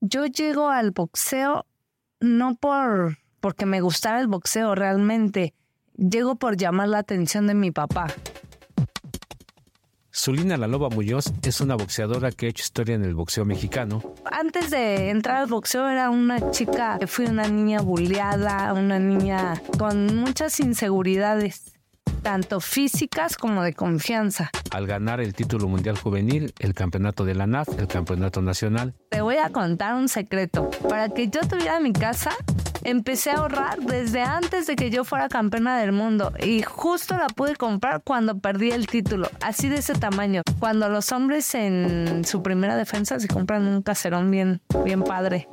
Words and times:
Yo 0.00 0.26
llego 0.26 0.70
al 0.70 0.90
boxeo 0.90 1.66
no 2.20 2.54
por 2.54 3.18
porque 3.40 3.66
me 3.66 3.80
gustara 3.80 4.20
el 4.20 4.26
boxeo 4.26 4.74
realmente, 4.74 5.54
llego 5.96 6.36
por 6.36 6.56
llamar 6.56 6.88
la 6.88 6.98
atención 6.98 7.46
de 7.46 7.54
mi 7.54 7.70
papá. 7.70 8.06
Zulina 10.12 10.58
La 10.58 10.66
Loba 10.66 10.90
Muñoz 10.90 11.32
es 11.42 11.60
una 11.62 11.76
boxeadora 11.76 12.32
que 12.32 12.46
ha 12.46 12.48
hecho 12.50 12.62
historia 12.62 12.94
en 12.94 13.04
el 13.04 13.14
boxeo 13.14 13.46
mexicano. 13.46 14.02
Antes 14.30 14.70
de 14.70 15.08
entrar 15.08 15.36
al 15.36 15.46
boxeo 15.46 15.88
era 15.88 16.10
una 16.10 16.50
chica, 16.50 16.98
fui 17.06 17.26
una 17.26 17.48
niña 17.48 17.80
bulleada, 17.80 18.74
una 18.74 18.98
niña 18.98 19.62
con 19.78 20.16
muchas 20.16 20.60
inseguridades 20.60 21.72
tanto 22.22 22.60
físicas 22.60 23.36
como 23.36 23.62
de 23.62 23.72
confianza. 23.72 24.50
Al 24.72 24.86
ganar 24.86 25.20
el 25.20 25.32
título 25.32 25.68
mundial 25.68 25.96
juvenil, 25.96 26.52
el 26.58 26.74
campeonato 26.74 27.24
de 27.24 27.34
la 27.34 27.46
NAF, 27.46 27.68
el 27.78 27.86
campeonato 27.86 28.42
nacional. 28.42 28.94
A 29.42 29.48
contar 29.48 29.94
un 29.94 30.08
secreto. 30.08 30.68
Para 30.86 31.08
que 31.08 31.28
yo 31.28 31.40
tuviera 31.40 31.80
mi 31.80 31.94
casa, 31.94 32.30
empecé 32.84 33.30
a 33.30 33.38
ahorrar 33.38 33.78
desde 33.80 34.20
antes 34.20 34.66
de 34.66 34.76
que 34.76 34.90
yo 34.90 35.02
fuera 35.04 35.30
campeona 35.30 35.78
del 35.78 35.92
mundo 35.92 36.32
y 36.44 36.60
justo 36.60 37.16
la 37.16 37.26
pude 37.28 37.56
comprar 37.56 38.02
cuando 38.04 38.38
perdí 38.38 38.70
el 38.70 38.86
título, 38.86 39.30
así 39.40 39.70
de 39.70 39.76
ese 39.76 39.94
tamaño. 39.94 40.42
Cuando 40.58 40.90
los 40.90 41.10
hombres 41.12 41.54
en 41.54 42.24
su 42.26 42.42
primera 42.42 42.76
defensa 42.76 43.18
se 43.18 43.28
compran 43.28 43.66
un 43.66 43.80
caserón 43.82 44.30
bien, 44.30 44.60
bien 44.84 45.02
padre. 45.02 45.48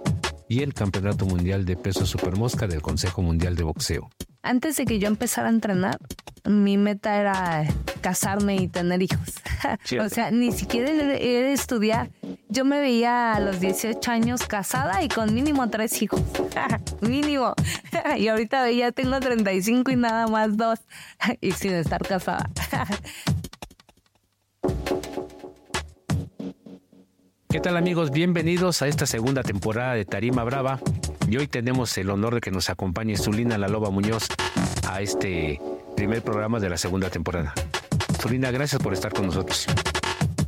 Y 0.49 0.61
el 0.61 0.73
campeonato 0.73 1.25
mundial 1.25 1.65
de 1.65 1.75
peso 1.75 2.05
supermosca 2.05 2.67
del 2.67 2.81
Consejo 2.81 3.21
Mundial 3.21 3.55
de 3.55 3.63
Boxeo 3.63 4.09
antes 4.47 4.77
de 4.77 4.85
que 4.85 4.99
yo 4.99 5.07
empezara 5.07 5.47
a 5.47 5.51
entrenar, 5.51 5.97
mi 6.45 6.77
meta 6.77 7.17
era 7.17 7.65
casarme 8.01 8.55
y 8.55 8.67
tener 8.67 9.01
hijos. 9.01 9.35
o 10.01 10.09
sea, 10.09 10.31
ni 10.31 10.51
siquiera 10.51 10.89
era 10.89 11.51
estudiar. 11.51 12.09
Yo 12.47 12.63
me 12.63 12.79
veía 12.79 13.33
a 13.33 13.39
los 13.41 13.59
18 13.59 14.09
años 14.09 14.47
casada 14.47 15.03
y 15.03 15.09
con 15.09 15.33
mínimo 15.33 15.69
tres 15.69 16.01
hijos. 16.01 16.21
mínimo. 17.01 17.53
y 18.17 18.27
ahorita 18.29 18.71
ya 18.71 18.91
tengo 18.91 19.19
35 19.19 19.91
y 19.91 19.95
nada 19.97 20.27
más 20.27 20.55
dos. 20.55 20.79
y 21.41 21.51
sin 21.51 21.73
estar 21.73 22.01
casada. 22.07 22.49
¿Qué 27.49 27.61
tal 27.61 27.77
amigos? 27.77 28.11
Bienvenidos 28.11 28.81
a 28.81 28.87
esta 28.87 29.05
segunda 29.05 29.41
temporada 29.41 29.93
de 29.93 30.03
Tarima 30.03 30.43
Brava. 30.43 30.81
Y 31.29 31.37
hoy 31.37 31.47
tenemos 31.47 31.97
el 31.97 32.09
honor 32.09 32.35
de 32.35 32.41
que 32.41 32.51
nos 32.51 32.69
acompañe 32.69 33.15
Zulina 33.15 33.57
La 33.57 33.69
Loba 33.69 33.89
Muñoz 33.89 34.27
a 34.85 34.99
este 34.99 35.61
primer 35.95 36.21
programa 36.21 36.59
de 36.59 36.69
la 36.69 36.77
segunda 36.77 37.09
temporada. 37.09 37.53
Zulina, 38.19 38.51
gracias 38.51 38.81
por 38.81 38.93
estar 38.93 39.13
con 39.13 39.27
nosotros. 39.27 39.65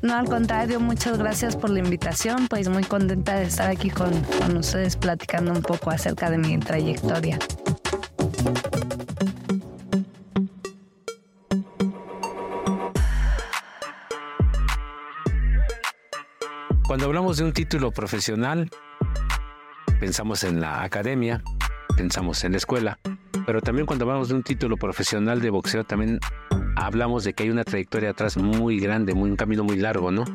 No, 0.01 0.13
al 0.15 0.25
contrario, 0.25 0.81
muchas 0.81 1.17
gracias 1.17 1.55
por 1.55 1.69
la 1.69 1.79
invitación. 1.79 2.49
Pues 2.49 2.67
muy 2.67 2.83
contenta 2.83 3.37
de 3.37 3.45
estar 3.45 3.69
aquí 3.69 3.89
con, 3.89 4.11
con 4.37 4.57
ustedes 4.57 4.97
platicando 4.97 5.53
un 5.53 5.61
poco 5.61 5.91
acerca 5.91 6.29
de 6.29 6.37
mi 6.37 6.57
trayectoria. 6.59 7.39
Cuando 16.89 17.05
hablamos 17.05 17.37
de 17.37 17.43
un 17.43 17.53
título 17.53 17.91
profesional, 17.91 18.67
pensamos 19.99 20.43
en 20.43 20.59
la 20.59 20.81
academia, 20.81 21.43
pensamos 21.95 22.43
en 22.43 22.53
la 22.53 22.57
escuela, 22.57 22.97
pero 23.45 23.61
también 23.61 23.85
cuando 23.85 24.05
hablamos 24.05 24.29
de 24.29 24.33
un 24.33 24.41
título 24.41 24.75
profesional 24.75 25.39
de 25.39 25.51
boxeo, 25.51 25.83
también 25.83 26.19
hablamos 26.75 27.25
de 27.25 27.33
que 27.33 27.43
hay 27.43 27.51
una 27.51 27.63
trayectoria 27.63 28.09
atrás 28.09 28.37
muy 28.37 28.79
grande, 28.79 29.13
muy, 29.13 29.29
un 29.29 29.35
camino 29.35 29.63
muy 29.63 29.77
largo, 29.77 30.09
¿no? 30.09 30.25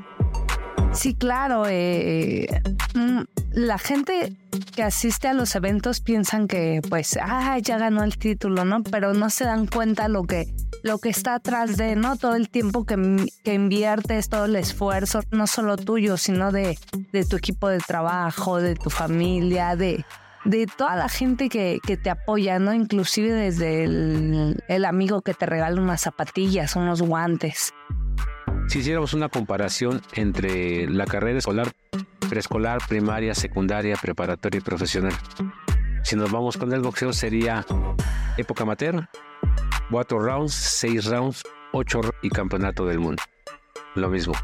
Sí, 0.93 1.17
claro. 1.17 1.65
Eh, 1.69 2.47
mm, 2.95 3.23
la 3.55 3.79
gente 3.79 4.37
que 4.77 4.85
asiste 4.85 5.27
a 5.27 5.35
los 5.35 5.57
eventos 5.57 6.01
piensan 6.01 6.47
que, 6.47 6.81
pues, 6.89 7.19
ah, 7.21 7.59
ya 7.59 7.79
ganó 7.79 8.05
el 8.05 8.17
título, 8.17 8.65
¿no? 8.65 8.85
Pero 8.85 9.13
no 9.13 9.29
se 9.29 9.45
dan 9.45 9.67
cuenta 9.67 10.07
lo 10.07 10.23
que, 10.23 10.55
lo 10.85 10.99
que 10.99 11.09
está 11.09 11.37
atrás 11.37 11.79
de, 11.79 11.97
¿no? 11.97 12.17
Todo 12.17 12.37
el 12.37 12.51
tiempo 12.51 12.85
que, 12.85 13.27
que 13.43 13.55
inviertes, 13.55 14.29
todo 14.29 14.45
el 14.45 14.55
esfuerzo, 14.55 15.21
no 15.31 15.47
solo 15.47 15.79
tuyo, 15.79 16.19
sino 16.19 16.53
de, 16.53 16.79
de 17.11 17.25
tu 17.25 17.37
equipo 17.37 17.69
de 17.69 17.79
trabajo, 17.79 18.61
de 18.61 18.75
tu 18.75 18.91
familia, 18.91 19.77
de, 19.77 20.05
de 20.45 20.67
toda 20.67 20.95
la 20.95 21.09
gente 21.09 21.49
que, 21.49 21.81
que, 21.85 21.97
te 21.97 22.11
apoya, 22.11 22.59
¿no? 22.59 22.75
Inclusive 22.75 23.33
desde 23.33 23.85
el, 23.85 24.63
el, 24.69 24.85
amigo 24.85 25.23
que 25.23 25.33
te 25.33 25.47
regala 25.47 25.81
unas 25.81 26.03
zapatillas, 26.03 26.77
unos 26.77 27.01
guantes. 27.01 27.73
Si 28.69 28.81
hiciéramos 28.81 29.15
una 29.15 29.31
comparación 29.31 30.03
entre 30.13 30.87
la 30.87 31.07
carrera 31.07 31.39
escolar, 31.39 31.73
preescolar, 32.29 32.81
primaria, 32.87 33.35
secundaria, 33.35 33.97
preparatoria 33.97 34.59
y 34.59 34.63
profesional, 34.63 35.15
si 36.03 36.15
nos 36.15 36.31
vamos 36.31 36.59
con 36.59 36.75
el 36.75 36.83
boxeo 36.83 37.15
sería 37.15 37.65
época 38.37 38.65
amateur, 38.65 39.09
cuatro 39.91 40.21
rounds, 40.21 40.55
seis 40.55 41.07
rounds, 41.07 41.43
ocho 41.73 42.01
y 42.23 42.31
campeonato 42.31 42.87
del 42.87 43.01
mundo. 43.01 43.23
Lo 43.95 44.09
mismo. 44.09 44.35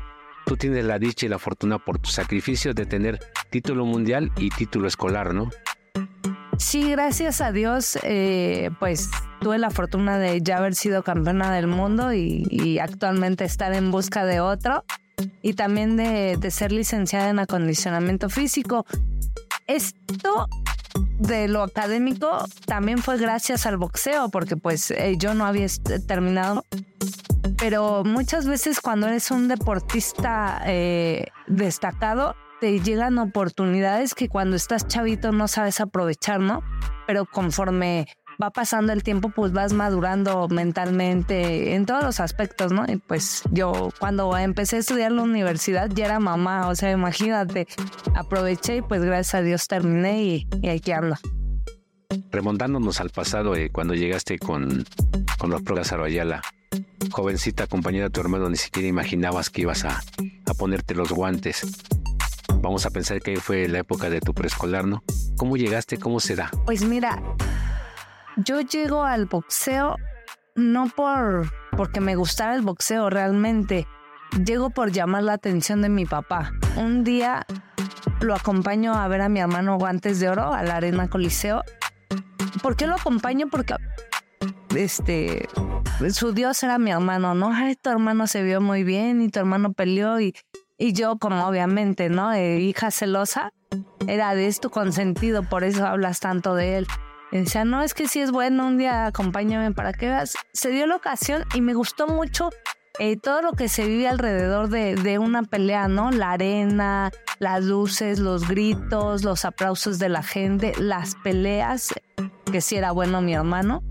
Tú 0.46 0.56
tienes 0.56 0.84
la 0.84 0.98
dicha 0.98 1.26
y 1.26 1.28
la 1.28 1.38
fortuna 1.38 1.78
por 1.78 1.98
tu 1.98 2.10
sacrificio 2.10 2.74
de 2.74 2.86
tener 2.86 3.20
título 3.50 3.84
mundial 3.84 4.32
y 4.36 4.50
título 4.50 4.88
escolar, 4.88 5.32
¿no? 5.32 5.50
Sí, 6.60 6.90
gracias 6.90 7.40
a 7.40 7.52
Dios, 7.52 7.98
eh, 8.02 8.70
pues 8.78 9.08
tuve 9.40 9.58
la 9.58 9.70
fortuna 9.70 10.18
de 10.18 10.42
ya 10.42 10.58
haber 10.58 10.74
sido 10.74 11.02
campeona 11.02 11.52
del 11.52 11.66
mundo 11.66 12.12
y, 12.12 12.78
actualmente 12.78 13.44
estar 13.44 13.72
en 13.72 13.90
busca 13.90 14.26
de 14.26 14.40
otro 14.40 14.84
y 15.40 15.54
también 15.54 15.96
de, 15.96 16.38
ser 16.50 16.72
licenciada 16.72 17.30
en 17.30 17.38
acondicionamiento 17.38 18.28
físico. 18.28 18.84
Esto 19.66 20.48
de 21.20 21.48
lo 21.48 21.62
académico 21.62 22.44
también 22.66 22.98
fue 22.98 23.18
gracias 23.18 23.66
al 23.66 23.76
boxeo, 23.76 24.30
porque 24.30 24.56
pues 24.56 24.90
eh, 24.90 25.14
yo 25.18 25.34
no 25.34 25.46
había 25.46 25.66
terminado. 26.06 26.64
Pero 27.58 28.04
muchas 28.04 28.46
veces 28.46 28.80
cuando 28.80 29.06
eres 29.06 29.30
un 29.30 29.46
deportista 29.46 30.62
eh, 30.64 31.26
destacado, 31.46 32.34
te 32.60 32.80
llegan 32.80 33.18
oportunidades 33.18 34.14
que 34.14 34.28
cuando 34.28 34.56
estás 34.56 34.86
chavito 34.86 35.32
no 35.32 35.48
sabes 35.48 35.80
aprovechar, 35.80 36.40
¿no? 36.40 36.62
Pero 37.06 37.26
conforme 37.26 38.06
va 38.40 38.50
pasando 38.50 38.92
el 38.92 39.02
tiempo, 39.02 39.30
pues 39.30 39.52
vas 39.52 39.72
madurando 39.72 40.48
mentalmente 40.48 41.74
en 41.74 41.86
todos 41.86 42.02
los 42.02 42.20
aspectos, 42.20 42.72
¿no? 42.72 42.84
Y 42.88 42.96
pues 42.96 43.42
yo 43.50 43.90
cuando 43.98 44.36
empecé 44.36 44.76
a 44.76 44.78
estudiar 44.80 45.12
la 45.12 45.22
universidad 45.22 45.90
ya 45.90 46.06
era 46.06 46.20
mamá, 46.20 46.68
o 46.68 46.74
sea, 46.74 46.90
imagínate, 46.90 47.66
aproveché 48.14 48.76
y 48.76 48.82
pues 48.82 49.02
gracias 49.02 49.34
a 49.34 49.42
Dios 49.42 49.68
terminé 49.68 50.22
y, 50.22 50.48
y 50.62 50.68
aquí 50.68 50.92
ando. 50.92 51.16
Remontándonos 52.30 53.00
al 53.00 53.10
pasado, 53.10 53.54
eh, 53.54 53.70
cuando 53.70 53.94
llegaste 53.94 54.38
con, 54.38 54.84
con 55.38 55.50
los 55.50 55.62
progas 55.62 55.92
Ayala, 55.92 56.42
jovencita 57.10 57.66
compañera 57.66 58.06
de 58.06 58.10
tu 58.10 58.20
hermano, 58.20 58.48
ni 58.48 58.56
siquiera 58.56 58.88
imaginabas 58.88 59.50
que 59.50 59.62
ibas 59.62 59.84
a, 59.84 60.00
a 60.46 60.54
ponerte 60.54 60.94
los 60.94 61.12
guantes. 61.12 61.62
Vamos 62.62 62.84
a 62.84 62.90
pensar 62.90 63.20
que 63.20 63.36
fue 63.36 63.68
la 63.68 63.78
época 63.78 64.10
de 64.10 64.20
tu 64.20 64.34
preescolar, 64.34 64.86
¿no? 64.86 65.02
¿Cómo 65.36 65.56
llegaste? 65.56 65.98
¿Cómo 65.98 66.20
se 66.20 66.36
da? 66.36 66.50
Pues 66.66 66.84
mira, 66.84 67.22
yo 68.36 68.60
llego 68.60 69.04
al 69.04 69.26
boxeo 69.26 69.96
no 70.54 70.88
por 70.88 71.50
porque 71.76 72.00
me 72.00 72.16
gustara 72.16 72.54
el 72.54 72.62
boxeo 72.62 73.10
realmente. 73.10 73.86
Llego 74.44 74.70
por 74.70 74.92
llamar 74.92 75.22
la 75.22 75.32
atención 75.32 75.82
de 75.82 75.88
mi 75.88 76.04
papá. 76.04 76.52
Un 76.76 77.04
día 77.04 77.46
lo 78.20 78.34
acompaño 78.34 78.94
a 78.94 79.08
ver 79.08 79.22
a 79.22 79.28
mi 79.28 79.40
hermano 79.40 79.78
Guantes 79.78 80.20
de 80.20 80.28
Oro 80.28 80.52
a 80.52 80.62
la 80.62 80.76
Arena 80.76 81.08
Coliseo. 81.08 81.62
¿Por 82.62 82.76
qué 82.76 82.86
lo 82.86 82.94
acompaño? 82.94 83.48
Porque 83.48 83.74
este 84.76 85.48
su 86.10 86.32
Dios 86.32 86.62
era 86.62 86.78
mi 86.78 86.90
hermano, 86.90 87.34
¿no? 87.34 87.52
Ay, 87.52 87.76
tu 87.76 87.90
hermano 87.90 88.26
se 88.26 88.42
vio 88.42 88.60
muy 88.60 88.84
bien 88.84 89.22
y 89.22 89.30
tu 89.30 89.40
hermano 89.40 89.72
peleó 89.72 90.20
y, 90.20 90.34
y 90.78 90.92
yo 90.92 91.18
como 91.18 91.46
obviamente, 91.46 92.08
¿no? 92.08 92.32
Eh, 92.32 92.60
hija 92.60 92.90
celosa, 92.90 93.52
era 94.06 94.34
de 94.34 94.46
esto 94.46 94.70
consentido, 94.70 95.42
por 95.42 95.64
eso 95.64 95.86
hablas 95.86 96.20
tanto 96.20 96.54
de 96.54 96.78
él. 96.78 96.86
Decía, 97.30 97.64
no, 97.64 97.82
es 97.82 97.94
que 97.94 98.08
si 98.08 98.20
es 98.20 98.30
bueno, 98.30 98.66
un 98.66 98.78
día 98.78 99.06
acompáñame 99.06 99.72
para 99.72 99.92
que 99.92 100.06
veas. 100.06 100.36
Se 100.52 100.70
dio 100.70 100.86
la 100.86 100.96
ocasión 100.96 101.44
y 101.54 101.60
me 101.60 101.74
gustó 101.74 102.06
mucho 102.08 102.50
eh, 102.98 103.16
todo 103.16 103.40
lo 103.40 103.52
que 103.52 103.68
se 103.68 103.86
vive 103.86 104.08
alrededor 104.08 104.68
de, 104.68 104.96
de, 104.96 105.18
una 105.18 105.42
pelea, 105.44 105.88
¿no? 105.88 106.10
La 106.10 106.32
arena, 106.32 107.12
las 107.38 107.64
luces, 107.64 108.18
los 108.18 108.48
gritos, 108.48 109.24
los 109.24 109.44
aplausos 109.44 109.98
de 109.98 110.08
la 110.08 110.22
gente, 110.22 110.72
las 110.78 111.14
peleas, 111.14 111.94
que 112.50 112.60
si 112.60 112.76
era 112.76 112.90
bueno 112.90 113.22
mi 113.22 113.34
hermano. 113.34 113.82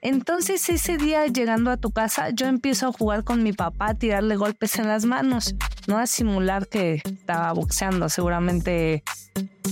Entonces 0.00 0.68
ese 0.68 0.98
día 0.98 1.26
llegando 1.26 1.70
a 1.70 1.78
tu 1.78 1.90
casa, 1.90 2.28
yo 2.28 2.46
empiezo 2.46 2.88
a 2.88 2.92
jugar 2.92 3.24
con 3.24 3.42
mi 3.42 3.54
papá, 3.54 3.88
a 3.88 3.94
tirarle 3.94 4.36
golpes 4.36 4.78
en 4.78 4.86
las 4.86 5.06
manos, 5.06 5.54
no 5.86 5.98
a 5.98 6.06
simular 6.06 6.68
que 6.68 7.00
estaba 7.04 7.52
boxeando. 7.52 8.10
Seguramente, 8.10 9.02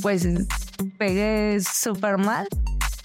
pues, 0.01 0.27
pegué 0.97 1.59
súper 1.61 2.17
mal. 2.17 2.49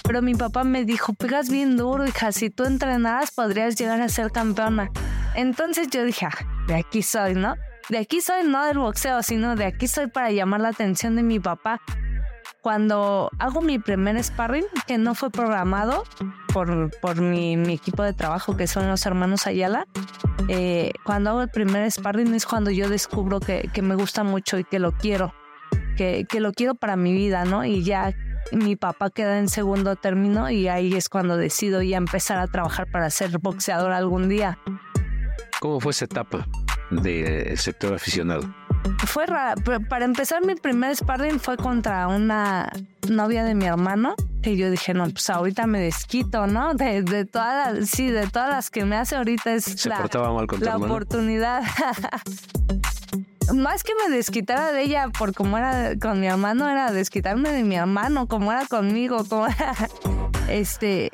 Pero 0.07 0.21
mi 0.21 0.33
papá 0.33 0.63
me 0.63 0.85
dijo, 0.85 1.13
pegas 1.13 1.49
bien 1.49 1.75
duro, 1.77 2.07
hija, 2.07 2.31
si 2.31 2.49
tú 2.49 2.63
entrenaras 2.63 3.31
podrías 3.31 3.75
llegar 3.75 4.01
a 4.01 4.09
ser 4.09 4.31
campeona. 4.31 4.89
Entonces 5.35 5.89
yo 5.89 6.03
dije, 6.05 6.25
ah, 6.25 6.63
de 6.67 6.75
aquí 6.75 7.03
soy, 7.03 7.35
¿no? 7.35 7.55
De 7.89 7.97
aquí 7.97 8.21
soy 8.21 8.47
no 8.47 8.65
del 8.65 8.79
boxeo, 8.79 9.21
sino 9.21 9.55
de 9.55 9.65
aquí 9.65 9.87
soy 9.87 10.07
para 10.07 10.31
llamar 10.31 10.61
la 10.61 10.69
atención 10.69 11.15
de 11.15 11.23
mi 11.23 11.39
papá 11.39 11.81
cuando 12.67 13.29
hago 13.39 13.61
mi 13.61 13.79
primer 13.79 14.21
sparring, 14.21 14.65
que 14.87 14.97
no 14.97 15.15
fue 15.15 15.29
programado 15.29 16.03
por, 16.53 16.91
por 16.99 17.21
mi, 17.21 17.55
mi, 17.55 17.73
equipo 17.73 18.03
de 18.03 18.11
trabajo, 18.11 18.57
que 18.57 18.67
son 18.67 18.89
los 18.89 19.05
hermanos 19.05 19.47
Ayala, 19.47 19.87
eh, 20.49 20.91
cuando 21.05 21.29
hago 21.29 21.41
el 21.43 21.49
primer 21.49 21.89
sparring 21.89 22.33
es 22.33 22.45
cuando 22.45 22.69
yo 22.69 22.89
descubro 22.89 23.39
que, 23.39 23.69
que 23.73 23.81
me 23.81 23.95
gusta 23.95 24.25
mucho 24.25 24.59
y 24.59 24.65
que 24.65 24.79
lo 24.79 24.91
quiero, 24.91 25.33
que, 25.95 26.25
que, 26.27 26.41
lo 26.41 26.51
quiero 26.51 26.75
para 26.75 26.97
mi 26.97 27.13
vida, 27.13 27.45
¿no? 27.45 27.63
Y 27.63 27.83
ya 27.83 28.13
mi 28.51 28.75
papá 28.75 29.09
queda 29.09 29.39
en 29.39 29.49
segundo 29.49 29.95
término 29.95 30.49
y 30.49 30.67
ahí 30.67 30.93
es 30.93 31.09
cuando 31.09 31.37
decido 31.37 31.81
ya 31.81 31.97
empezar 31.97 32.37
a 32.39 32.47
trabajar 32.47 32.89
para 32.91 33.09
ser 33.09 33.37
boxeador 33.39 33.91
algún 33.91 34.29
día. 34.29 34.57
¿Cómo 35.59 35.79
fue 35.79 35.91
esa 35.91 36.05
etapa 36.05 36.47
del 36.91 37.57
sector 37.57 37.93
aficionado? 37.93 38.47
Fue 39.05 39.25
rara. 39.25 39.55
Para 39.89 40.05
empezar, 40.05 40.45
mi 40.45 40.55
primer 40.55 40.95
sparring 40.95 41.39
fue 41.39 41.57
contra 41.57 42.07
una 42.07 42.71
novia 43.09 43.43
de 43.43 43.55
mi 43.55 43.65
hermano. 43.65 44.15
Y 44.43 44.55
yo 44.55 44.69
dije, 44.69 44.93
no, 44.93 45.03
pues 45.09 45.29
ahorita 45.29 45.67
me 45.67 45.79
desquito, 45.79 46.47
¿no? 46.47 46.73
De, 46.73 47.01
de 47.01 47.25
todas 47.25 47.73
las, 47.73 47.89
sí, 47.89 48.09
de 48.09 48.27
todas 48.27 48.49
las 48.49 48.69
que 48.69 48.85
me 48.85 48.95
hace 48.95 49.15
ahorita 49.15 49.53
es 49.53 49.65
Se 49.65 49.89
la, 49.89 49.97
portaba 49.97 50.31
mal 50.31 50.47
la 50.59 50.77
oportunidad. 50.77 51.63
Más 53.53 53.83
que 53.83 53.93
me 53.95 54.15
desquitara 54.15 54.71
de 54.71 54.83
ella 54.83 55.09
por 55.17 55.33
como 55.33 55.57
era 55.57 55.97
con 55.99 56.19
mi 56.19 56.27
hermano, 56.27 56.69
era 56.69 56.91
desquitarme 56.91 57.51
de 57.51 57.63
mi 57.63 57.75
hermano, 57.75 58.27
como 58.27 58.51
era 58.51 58.65
conmigo, 58.65 59.23
como 59.25 59.47
era, 59.47 59.73
este, 60.49 61.11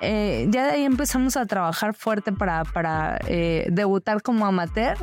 eh, 0.00 0.46
ya 0.50 0.66
de 0.66 0.70
ahí 0.72 0.84
empezamos 0.84 1.36
a 1.36 1.46
trabajar 1.46 1.94
fuerte 1.94 2.32
para, 2.32 2.64
para 2.64 3.18
eh, 3.26 3.66
debutar 3.70 4.22
como 4.22 4.46
amateur. 4.46 4.96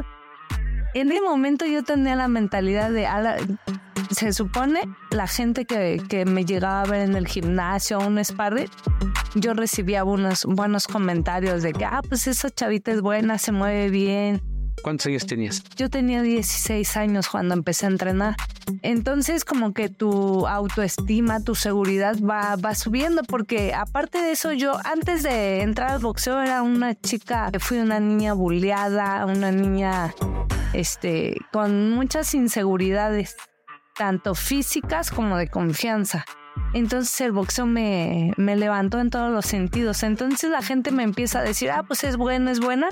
En 0.93 1.11
ese 1.11 1.21
momento 1.21 1.65
yo 1.65 1.83
tenía 1.83 2.15
la 2.15 2.27
mentalidad 2.27 2.91
de, 2.91 3.07
se 4.11 4.33
supone, 4.33 4.81
la 5.09 5.27
gente 5.27 5.65
que, 5.65 6.01
que 6.09 6.25
me 6.25 6.45
llegaba 6.45 6.81
a 6.81 6.85
ver 6.85 7.01
en 7.01 7.15
el 7.15 7.27
gimnasio 7.27 7.99
o 7.99 8.07
un 8.07 8.23
sparring, 8.23 8.69
yo 9.35 9.53
recibía 9.53 10.03
buenos, 10.03 10.45
buenos 10.45 10.87
comentarios 10.87 11.63
de 11.63 11.73
que, 11.73 11.85
ah, 11.85 12.01
pues 12.07 12.27
esa 12.27 12.49
chavita 12.49 12.91
es 12.91 13.01
buena, 13.01 13.37
se 13.37 13.51
mueve 13.51 13.89
bien. 13.89 14.50
¿Cuántos 14.81 15.07
años 15.07 15.25
tenías? 15.25 15.63
Yo 15.75 15.89
tenía 15.89 16.21
16 16.21 16.97
años 16.97 17.29
cuando 17.29 17.53
empecé 17.53 17.85
a 17.85 17.89
entrenar. 17.89 18.35
Entonces 18.81 19.45
como 19.45 19.73
que 19.73 19.89
tu 19.89 20.47
autoestima, 20.47 21.43
tu 21.43 21.55
seguridad 21.55 22.15
va, 22.19 22.55
va 22.55 22.75
subiendo 22.75 23.23
porque 23.23 23.73
aparte 23.73 24.21
de 24.21 24.31
eso 24.31 24.51
yo 24.53 24.77
antes 24.83 25.23
de 25.23 25.61
entrar 25.61 25.91
al 25.91 25.99
boxeo 25.99 26.41
era 26.41 26.61
una 26.61 26.95
chica, 26.95 27.51
fui 27.59 27.77
una 27.79 27.99
niña 27.99 28.33
bulleada, 28.33 29.25
una 29.25 29.51
niña 29.51 30.13
este, 30.73 31.37
con 31.51 31.91
muchas 31.91 32.33
inseguridades, 32.33 33.35
tanto 33.95 34.35
físicas 34.35 35.11
como 35.11 35.37
de 35.37 35.47
confianza. 35.47 36.25
Entonces 36.73 37.19
el 37.21 37.31
boxeo 37.31 37.65
me, 37.65 38.33
me 38.37 38.55
levantó 38.55 38.99
en 38.99 39.09
todos 39.09 39.31
los 39.31 39.45
sentidos. 39.45 40.03
Entonces 40.03 40.49
la 40.49 40.61
gente 40.61 40.91
me 40.91 41.03
empieza 41.03 41.39
a 41.39 41.43
decir, 41.43 41.71
ah, 41.71 41.83
pues 41.83 42.03
es 42.03 42.17
buena, 42.17 42.51
es 42.51 42.59
buena. 42.59 42.87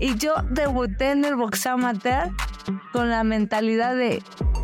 Y 0.00 0.16
yo 0.16 0.34
debuté 0.50 1.10
en 1.10 1.24
el 1.24 1.36
boxeo 1.36 1.74
amateur 1.74 2.30
con 2.92 3.10
la 3.10 3.24
mentalidad 3.24 3.94
de 3.94 4.22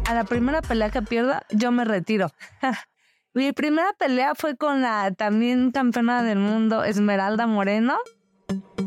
a 0.09 0.15
la 0.15 0.25
primera 0.25 0.63
pelea 0.63 0.91
que 0.91 1.03
pierda, 1.03 1.43
yo 1.51 1.71
me 1.71 1.85
retiro. 1.85 2.31
Mi 3.35 3.53
primera 3.53 3.93
pelea 3.93 4.35
fue 4.35 4.57
con 4.57 4.81
la 4.81 5.13
también 5.13 5.71
campeona 5.71 6.23
del 6.23 6.39
mundo, 6.39 6.83
Esmeralda 6.83 7.47
Moreno. 7.47 7.97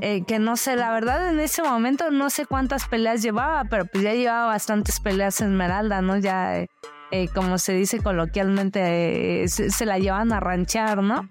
eh, 0.02 0.24
que 0.26 0.40
no 0.40 0.58
sé, 0.58 0.76
la 0.76 0.92
verdad 0.92 1.30
en 1.30 1.40
ese 1.40 1.62
momento 1.62 2.10
no 2.10 2.30
sé 2.32 2.48
cuántas 2.48 2.88
peleas 2.88 3.22
llevaba, 3.22 3.64
pero 3.66 3.86
pues 3.86 4.04
ya 4.04 4.14
llevaba 4.14 4.48
bastantes 4.48 5.00
peleas 5.00 5.40
Esmeralda, 5.42 6.02
¿no? 6.02 6.18
Ya, 6.18 6.58
eh, 6.58 6.68
eh, 7.12 7.28
como 7.34 7.58
se 7.58 7.74
dice 7.74 8.00
coloquialmente, 8.00 9.44
eh, 9.44 9.48
se, 9.48 9.70
se 9.70 9.86
la 9.86 10.00
llevan 10.00 10.32
a 10.34 10.40
ranchear, 10.40 11.02
¿no? 11.04 11.28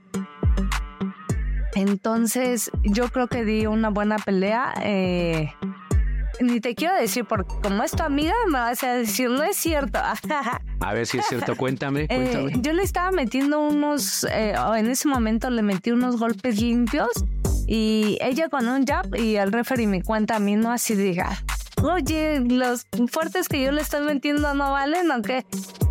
Entonces, 1.74 2.70
yo 2.82 3.08
creo 3.08 3.28
que 3.28 3.44
di 3.44 3.66
una 3.66 3.90
buena 3.90 4.16
pelea. 4.18 4.74
eh, 4.82 5.52
ni 6.40 6.58
te 6.60 6.74
quiero 6.74 6.94
decir, 6.96 7.26
porque 7.26 7.52
como 7.62 7.82
es 7.82 7.90
tu 7.92 8.02
amiga, 8.02 8.32
me 8.46 8.54
vas 8.58 8.82
a 8.82 8.94
decir, 8.94 9.28
no 9.28 9.42
es 9.42 9.56
cierto. 9.58 9.98
A 10.80 10.94
ver 10.94 11.06
si 11.06 11.18
es 11.18 11.26
cierto, 11.26 11.54
cuéntame, 11.54 12.04
Eh, 12.04 12.06
cuéntame. 12.08 12.52
yo 12.62 12.72
le 12.72 12.82
estaba 12.82 13.10
metiendo 13.10 13.60
unos, 13.60 14.24
eh, 14.32 14.54
en 14.76 14.86
ese 14.88 15.06
momento 15.06 15.50
le 15.50 15.60
metí 15.62 15.90
unos 15.90 16.16
golpes 16.18 16.58
limpios 16.58 17.10
y 17.66 18.16
ella 18.22 18.48
con 18.48 18.66
un 18.68 18.86
jab 18.86 19.14
y 19.16 19.36
el 19.36 19.52
referee 19.52 19.86
me 19.86 20.02
cuenta 20.02 20.36
a 20.36 20.38
mí, 20.38 20.56
no 20.56 20.72
así 20.72 20.94
diga, 20.94 21.28
oye, 21.82 22.40
los 22.40 22.86
fuertes 23.10 23.48
que 23.48 23.62
yo 23.62 23.72
le 23.72 23.80
estoy 23.80 24.04
metiendo 24.04 24.52
no 24.54 24.72
valen 24.72 25.10
o 25.10 25.22
qué. 25.22 25.44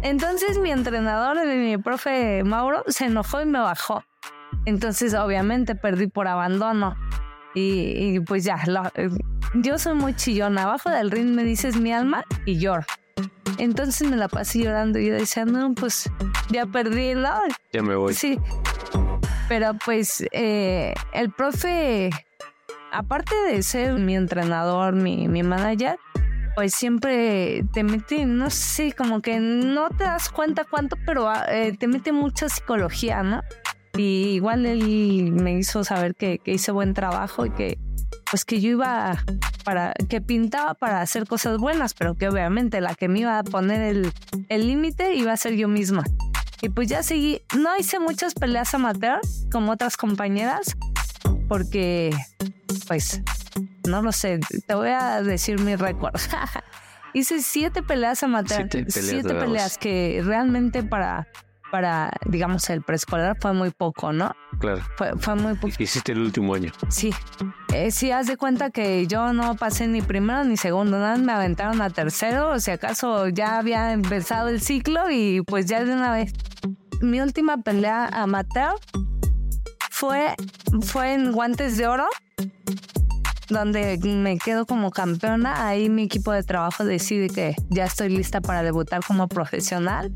Entonces 0.04 0.58
mi 0.60 0.72
entrenador, 0.72 1.46
mi 1.46 1.78
profe 1.78 2.44
Mauro, 2.44 2.84
se 2.88 3.06
enojó 3.06 3.42
y 3.42 3.46
me 3.46 3.60
bajó. 3.60 4.04
Entonces 4.66 5.14
obviamente 5.14 5.76
perdí 5.76 6.08
por 6.08 6.28
abandono. 6.28 6.96
Y, 7.56 8.16
y, 8.16 8.20
pues 8.20 8.44
ya, 8.44 8.58
lo- 8.68 8.92
eh, 8.96 9.10
yo 9.56 9.80
soy 9.80 9.96
muy 9.96 10.16
chillona. 10.16 10.64
Abajo 10.64 10.90
del 10.92 11.10
ring 11.12 11.34
me 11.34 11.44
dices 11.44 11.76
mi 11.78 11.92
alma 11.92 12.24
y 12.46 12.60
lloro. 12.60 12.86
Entonces 13.58 14.08
me 14.08 14.16
la 14.16 14.28
pasé 14.30 14.60
llorando 14.60 15.00
y 15.00 15.08
yo 15.08 15.14
decía, 15.16 15.46
no, 15.46 15.74
pues 15.74 16.10
ya 16.50 16.66
perdí, 16.68 17.16
¿no? 17.16 17.42
Ya 17.74 17.82
me 17.82 17.96
voy. 17.96 18.14
Sí. 18.14 18.40
Pero 19.50 19.74
pues 19.84 20.24
eh, 20.32 20.94
el 21.12 21.32
profe, 21.32 22.12
aparte 22.92 23.36
de 23.52 23.64
ser 23.64 23.94
mi 23.94 24.16
entrenador, 24.16 24.94
mi, 24.94 25.28
mi 25.28 25.44
manager, 25.44 26.00
pues 26.56 26.74
siempre 26.74 27.64
te 27.74 27.84
mete, 27.84 28.26
no 28.26 28.50
sé, 28.50 28.94
como 28.94 29.22
que 29.22 29.40
no 29.40 29.90
te 29.90 30.04
das 30.04 30.30
cuenta 30.30 30.66
cuánto, 30.66 30.98
pero 31.06 31.30
ah, 31.30 31.46
eh, 31.48 31.76
te 31.78 31.88
mete 31.88 32.12
mucha 32.12 32.50
psicología, 32.50 33.24
¿no? 33.24 33.42
Y 33.98 34.32
igual 34.36 34.66
él 34.66 35.32
me 35.32 35.58
hizo 35.58 35.84
saber 35.84 36.16
que, 36.16 36.40
que 36.40 36.52
hice 36.54 36.72
buen 36.72 36.94
trabajo 36.94 37.46
y 37.46 37.52
que 37.52 37.78
pues 38.30 38.46
que 38.46 38.62
yo 38.62 38.70
iba 38.70 39.24
para, 39.64 39.94
que 40.08 40.22
pintaba 40.22 40.76
para 40.76 41.02
hacer 41.02 41.28
cosas 41.28 41.58
buenas, 41.58 41.94
pero 41.96 42.16
que 42.16 42.30
obviamente 42.30 42.80
la 42.80 42.94
que 42.94 43.08
me 43.08 43.20
iba 43.20 43.40
a 43.40 43.44
poner 43.44 43.82
el 43.82 44.14
el 44.50 44.68
límite 44.68 45.16
iba 45.16 45.32
a 45.32 45.38
ser 45.38 45.56
yo 45.56 45.68
misma. 45.68 46.04
Y 46.62 46.70
pues 46.70 46.90
ya 46.90 47.04
seguí, 47.04 47.42
no 47.58 47.78
hice 47.78 48.00
muchas 48.00 48.34
peleas 48.34 48.74
amateur 48.74 49.22
como 49.52 49.72
otras 49.72 49.96
compañeras, 49.96 50.76
porque 51.50 52.16
pues 52.88 53.22
no 53.88 54.02
lo 54.02 54.12
sé, 54.12 54.40
te 54.68 54.76
voy 54.76 54.90
a 54.90 55.22
decir 55.22 55.60
mi 55.60 55.76
récord. 55.76 56.16
hice 57.14 57.42
siete 57.42 57.84
peleas 57.84 58.24
amateur, 58.24 58.70
Siete 58.70 58.86
peleas, 58.86 59.10
siete 59.10 59.34
peleas 59.34 59.78
que 59.78 60.22
realmente 60.24 60.84
para, 60.84 61.28
para, 61.72 62.12
digamos, 62.26 62.70
el 62.70 62.84
preescolar 62.84 63.36
fue 63.42 63.54
muy 63.54 63.72
poco, 63.72 64.14
¿no? 64.14 64.32
Claro. 64.60 64.82
Fue, 64.96 65.12
fue 65.18 65.36
muy 65.36 65.56
poco. 65.56 65.74
Hiciste 65.80 66.12
el 66.12 66.20
último 66.20 66.54
año. 66.54 66.72
Sí. 66.90 67.12
Eh, 67.74 67.90
sí, 67.90 68.12
haz 68.12 68.28
de 68.28 68.38
cuenta 68.38 68.70
que 68.70 69.08
yo 69.08 69.34
no 69.34 69.56
pasé 69.56 69.88
ni 69.88 70.04
primero 70.04 70.44
ni 70.44 70.56
segundo, 70.56 71.00
nada, 71.00 71.18
me 71.18 71.32
aventaron 71.32 71.82
a 71.82 71.90
tercero, 71.90 72.52
o 72.52 72.60
si 72.60 72.72
acaso 72.72 73.28
ya 73.28 73.58
había 73.58 73.92
empezado 73.92 74.50
el 74.50 74.62
ciclo 74.62 75.10
y 75.10 75.42
pues 75.42 75.66
ya 75.66 75.84
de 75.84 75.94
una 75.94 76.12
vez. 76.12 76.32
Mi 77.02 77.22
última 77.22 77.58
pelea 77.58 78.08
amateur 78.08 78.76
fue, 80.00 80.34
fue 80.82 81.14
en 81.14 81.34
guantes 81.34 81.76
de 81.76 81.86
oro 81.86 82.08
donde 83.50 83.98
me 83.98 84.38
quedo 84.38 84.66
como 84.66 84.92
campeona, 84.92 85.68
ahí 85.68 85.90
mi 85.90 86.04
equipo 86.04 86.32
de 86.32 86.42
trabajo 86.44 86.86
decide 86.86 87.28
que 87.30 87.56
ya 87.70 87.84
estoy 87.84 88.08
lista 88.08 88.40
para 88.40 88.64
debutar 88.64 89.04
como 89.06 89.28
profesional. 89.28 90.14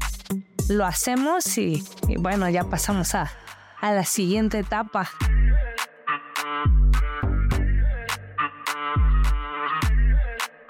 Lo 0.70 0.86
hacemos 0.86 1.58
y, 1.58 1.84
bueno, 2.18 2.48
ya 2.50 2.64
pasamos 2.64 3.14
a, 3.14 3.30
a 3.82 3.92
la 3.92 4.06
siguiente 4.06 4.60
etapa. 4.60 5.10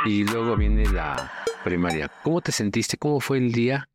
Y 0.06 0.24
luego 0.24 0.56
viene 0.56 0.88
la 0.88 1.32
primaria. 1.64 2.10
¿Cómo 2.24 2.42
te 2.42 2.52
sentiste? 2.52 2.98
¿Cómo 2.98 3.20
fue 3.20 3.38
el 3.38 3.52
día 3.52 3.90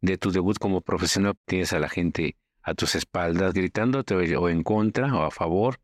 de 0.00 0.18
tu 0.18 0.32
debut 0.32 0.58
como 0.58 0.80
profesional? 0.80 1.34
Tienes 1.46 1.72
a 1.72 1.78
la 1.78 1.88
gente 1.88 2.34
a 2.66 2.74
tus 2.74 2.96
espaldas 2.96 3.54
gritándote 3.54 4.14
o 4.36 4.48
en 4.48 4.62
contra 4.64 5.14
o 5.14 5.22
a 5.22 5.30
favor 5.30 5.78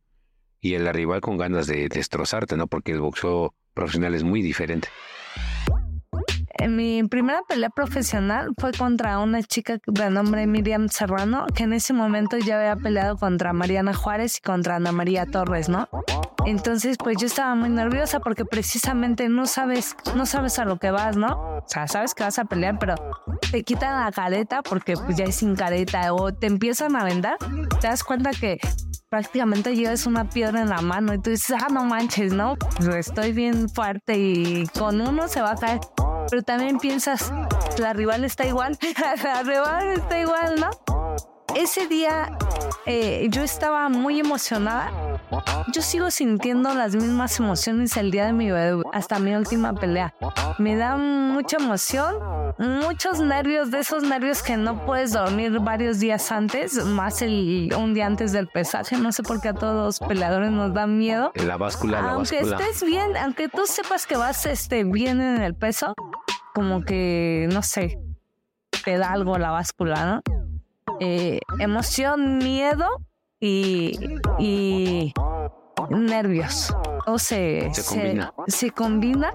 y 0.61 0.75
el 0.75 0.93
rival 0.93 1.21
con 1.21 1.39
ganas 1.39 1.67
de 1.69 1.89
destrozarte, 1.89 2.57
¿no? 2.57 2.67
Porque 2.67 2.93
el 2.93 3.01
boxeo 3.01 3.55
profesional 3.73 4.15
es 4.15 4.25
muy 4.25 4.43
diferente. 4.43 4.89
En 6.59 6.77
mi 6.77 7.03
primera 7.05 7.43
pelea 7.49 7.71
profesional 7.71 8.53
fue 8.59 8.73
contra 8.73 9.19
una 9.21 9.43
chica 9.43 9.79
de 9.87 10.11
nombre 10.11 10.47
Miriam 10.47 10.89
Serrano, 10.89 11.47
que 11.55 11.65
en 11.65 11.73
ese 11.73 11.93
momento 11.93 12.37
ya 12.39 12.59
había 12.59 12.77
peleado 12.77 13.17
contra 13.17 13.53
Mariana 13.53 13.95
Juárez 13.95 14.39
y 14.39 14.41
contra 14.41 14.77
Ana 14.77 14.93
María 14.93 15.27
Torres, 15.27 15.69
¿no? 15.69 15.89
Entonces, 16.45 16.97
pues 16.99 17.17
yo 17.19 17.27
estaba 17.27 17.55
muy 17.55 17.69
nerviosa 17.69 18.21
porque 18.21 18.45
precisamente 18.45 19.29
no 19.29 19.47
sabes, 19.47 19.97
no 20.17 20.27
sabes 20.27 20.59
a 20.59 20.65
lo 20.65 20.79
que 20.79 20.91
vas, 20.91 21.17
¿no? 21.17 21.29
O 21.29 21.65
sea, 21.67 21.87
sabes 21.87 22.15
que 22.15 22.25
vas 22.25 22.39
a 22.39 22.45
pelear, 22.45 22.79
pero 22.79 22.95
te 23.51 23.63
quitan 23.63 24.05
la 24.05 24.11
careta 24.11 24.63
porque 24.63 24.95
pues 24.95 25.17
ya 25.17 25.25
es 25.25 25.37
sin 25.37 25.55
careta 25.55 26.13
o 26.13 26.33
te 26.33 26.47
empiezan 26.47 26.97
a 26.97 27.05
vendar. 27.05 27.37
Te 27.81 27.87
das 27.87 28.03
cuenta 28.03 28.31
que 28.31 28.59
prácticamente 29.09 29.77
llevas 29.77 30.07
una 30.07 30.29
piedra 30.29 30.63
en 30.63 30.71
la 30.71 30.81
mano 30.81 31.15
y 31.15 31.21
tú 31.21 31.31
dices, 31.31 31.57
ah, 31.61 31.69
no 31.71 31.85
manches, 31.85 32.33
¿no? 32.33 32.57
Pues 32.57 33.09
estoy 33.09 33.33
bien 33.33 33.69
fuerte 33.69 34.19
y 34.19 34.67
con 34.79 35.01
uno 35.01 35.29
se 35.29 35.43
va 35.43 35.53
a 35.53 35.57
caer. 35.57 35.81
Pero 36.31 36.43
también 36.43 36.79
piensas, 36.79 37.33
la 37.79 37.93
rival 37.93 38.25
está 38.25 38.47
igual, 38.47 38.79
la 39.23 39.43
rival 39.43 39.93
está 39.93 40.19
igual, 40.19 40.61
¿no? 40.61 40.92
Ese 41.55 41.87
día 41.87 42.37
eh, 42.87 43.27
yo 43.31 43.43
estaba 43.43 43.89
muy 43.89 44.21
emocionada. 44.21 44.91
Yo 45.73 45.83
sigo 45.83 46.11
sintiendo 46.11 46.73
las 46.75 46.95
mismas 46.95 47.39
emociones 47.39 47.97
el 47.97 48.11
día 48.11 48.27
de 48.27 48.33
mi 48.33 48.51
bebé, 48.51 48.83
hasta 48.93 49.19
mi 49.19 49.35
última 49.35 49.75
pelea. 49.75 50.15
Me 50.59 50.77
da 50.77 50.97
mucha 50.97 51.59
emoción, 51.59 52.17
muchos 52.59 53.21
nervios, 53.21 53.71
de 53.71 53.81
esos 53.81 54.03
nervios 54.03 54.43
que 54.43 54.57
no 54.57 54.85
puedes 54.85 55.13
dormir 55.13 55.59
varios 55.61 56.01
días 56.01 56.33
antes, 56.33 56.85
más 56.85 57.23
el 57.23 57.73
un 57.77 57.95
día 57.95 58.07
antes 58.07 58.33
del 58.33 58.49
pesaje. 58.49 58.97
No 58.97 59.13
sé 59.13 59.23
por 59.23 59.41
qué 59.41 59.49
a 59.49 59.55
todos 59.55 60.01
los 60.01 60.09
peleadores 60.09 60.51
nos 60.51 60.73
da 60.73 60.87
miedo. 60.87 61.33
La 61.35 61.57
báscula, 61.57 62.03
la 62.03 62.11
aunque 62.13 62.41
estés 62.41 62.83
bien, 62.83 63.17
aunque 63.17 63.49
tú 63.49 63.63
sepas 63.67 64.07
que 64.07 64.17
vas 64.17 64.47
este, 64.47 64.85
bien 64.85 65.21
en 65.21 65.43
el 65.43 65.55
peso, 65.55 65.95
como 66.55 66.83
que, 66.83 67.49
no 67.53 67.63
sé, 67.63 67.99
te 68.85 68.99
da 68.99 69.13
algo 69.13 69.39
la 69.39 69.51
báscula, 69.51 70.05
¿no? 70.05 70.42
Eh, 71.05 71.41
emoción, 71.59 72.39
miedo 72.39 72.87
y, 73.41 73.99
y 74.39 75.13
nervios. 75.91 76.73
O 77.07 77.19
se, 77.19 77.71
se, 77.75 78.71
combina. 78.71 79.33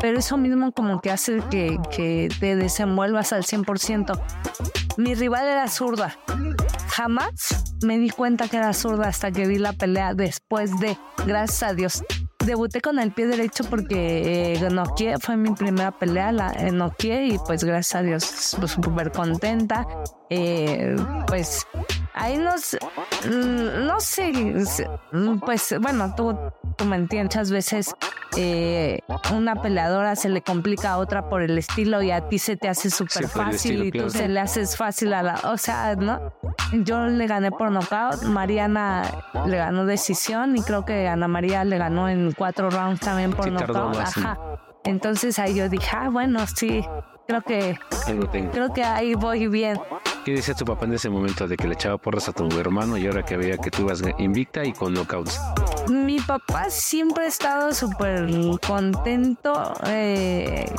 pero 0.00 0.18
eso 0.18 0.38
mismo 0.38 0.72
como 0.72 1.02
que 1.02 1.10
hace 1.10 1.42
que, 1.50 1.78
que 1.94 2.30
te 2.40 2.56
desenvuelvas 2.56 3.34
al 3.34 3.42
100%. 3.42 4.18
Mi 4.96 5.14
rival 5.14 5.46
era 5.46 5.68
zurda. 5.68 6.16
Jamás 6.88 7.76
me 7.84 7.98
di 7.98 8.08
cuenta 8.08 8.48
que 8.48 8.56
era 8.56 8.72
zurda 8.72 9.08
hasta 9.08 9.30
que 9.32 9.46
vi 9.46 9.58
la 9.58 9.74
pelea 9.74 10.14
después 10.14 10.78
de, 10.80 10.96
gracias 11.26 11.62
a 11.62 11.74
Dios, 11.74 12.02
debuté 12.44 12.80
con 12.80 12.98
el 12.98 13.12
pie 13.12 13.26
derecho 13.26 13.64
porque 13.64 14.54
eh, 14.54 15.18
fue 15.20 15.36
mi 15.36 15.50
primera 15.50 15.90
pelea, 15.92 16.32
la 16.32 16.52
eh, 16.52 16.72
y 17.26 17.38
pues 17.38 17.64
gracias 17.64 17.94
a 17.94 18.02
Dios 18.02 18.24
súper 18.24 19.12
contenta. 19.12 19.86
Eh, 20.30 20.96
pues 21.26 21.66
ahí 22.14 22.38
nos, 22.38 22.76
mm, 23.26 23.86
no 23.86 24.00
sé, 24.00 24.32
mm, 25.12 25.38
pues 25.40 25.74
bueno, 25.80 26.14
tú, 26.14 26.36
tú 26.76 26.84
me 26.84 26.96
entiendes, 26.96 27.32
muchas 27.36 27.50
veces 27.50 27.94
eh, 28.36 29.00
una 29.32 29.56
peleadora 29.62 30.16
se 30.16 30.28
le 30.28 30.42
complica 30.42 30.92
a 30.92 30.98
otra 30.98 31.28
por 31.28 31.42
el 31.42 31.56
estilo 31.56 32.02
y 32.02 32.10
a 32.10 32.28
ti 32.28 32.38
se 32.38 32.56
te 32.56 32.68
hace 32.68 32.90
súper 32.90 33.28
fácil 33.28 33.84
y 33.84 33.90
tú 33.92 34.10
se 34.10 34.28
le 34.28 34.40
haces 34.40 34.76
fácil 34.76 35.14
a 35.14 35.22
la, 35.22 35.40
o 35.44 35.56
sea, 35.56 35.94
¿no? 35.96 36.32
Yo 36.72 37.06
le 37.06 37.26
gané 37.26 37.50
por 37.50 37.70
knockout, 37.70 38.22
Mariana 38.24 39.02
le 39.46 39.56
ganó 39.56 39.86
decisión 39.86 40.56
y 40.56 40.62
creo 40.62 40.84
que 40.84 41.08
Ana 41.08 41.28
María 41.28 41.64
le 41.64 41.78
ganó 41.78 42.08
en 42.08 42.32
cuatro 42.32 42.70
rounds 42.70 43.00
también 43.00 43.32
por 43.32 43.50
knockout. 43.50 43.96
Ajá. 43.96 44.38
Entonces 44.84 45.38
ahí 45.38 45.54
yo 45.54 45.68
dije, 45.68 45.88
ah, 45.96 46.08
bueno, 46.10 46.40
sí, 46.46 46.84
creo 47.26 47.42
que, 47.42 47.78
creo 48.52 48.72
que 48.72 48.84
ahí 48.84 49.14
voy 49.14 49.48
bien. 49.48 49.78
¿Qué 50.24 50.34
decía 50.34 50.54
tu 50.54 50.64
papá 50.64 50.84
en 50.84 50.94
ese 50.94 51.10
momento 51.10 51.48
de 51.48 51.56
que 51.56 51.66
le 51.66 51.74
echaba 51.74 51.98
porras 51.98 52.28
a 52.28 52.32
tu 52.32 52.46
hermano 52.58 52.96
y 52.96 53.06
ahora 53.06 53.24
que 53.24 53.36
veía 53.36 53.58
que 53.58 53.72
tú 53.72 53.82
ibas 53.82 54.02
invicta 54.18 54.64
y 54.64 54.72
con 54.72 54.94
knockouts? 54.94 55.40
Mi 55.88 56.20
papá 56.20 56.70
siempre 56.70 57.24
ha 57.24 57.26
estado 57.26 57.72
súper 57.72 58.30
contento. 58.64 59.74
Eh, 59.86 60.72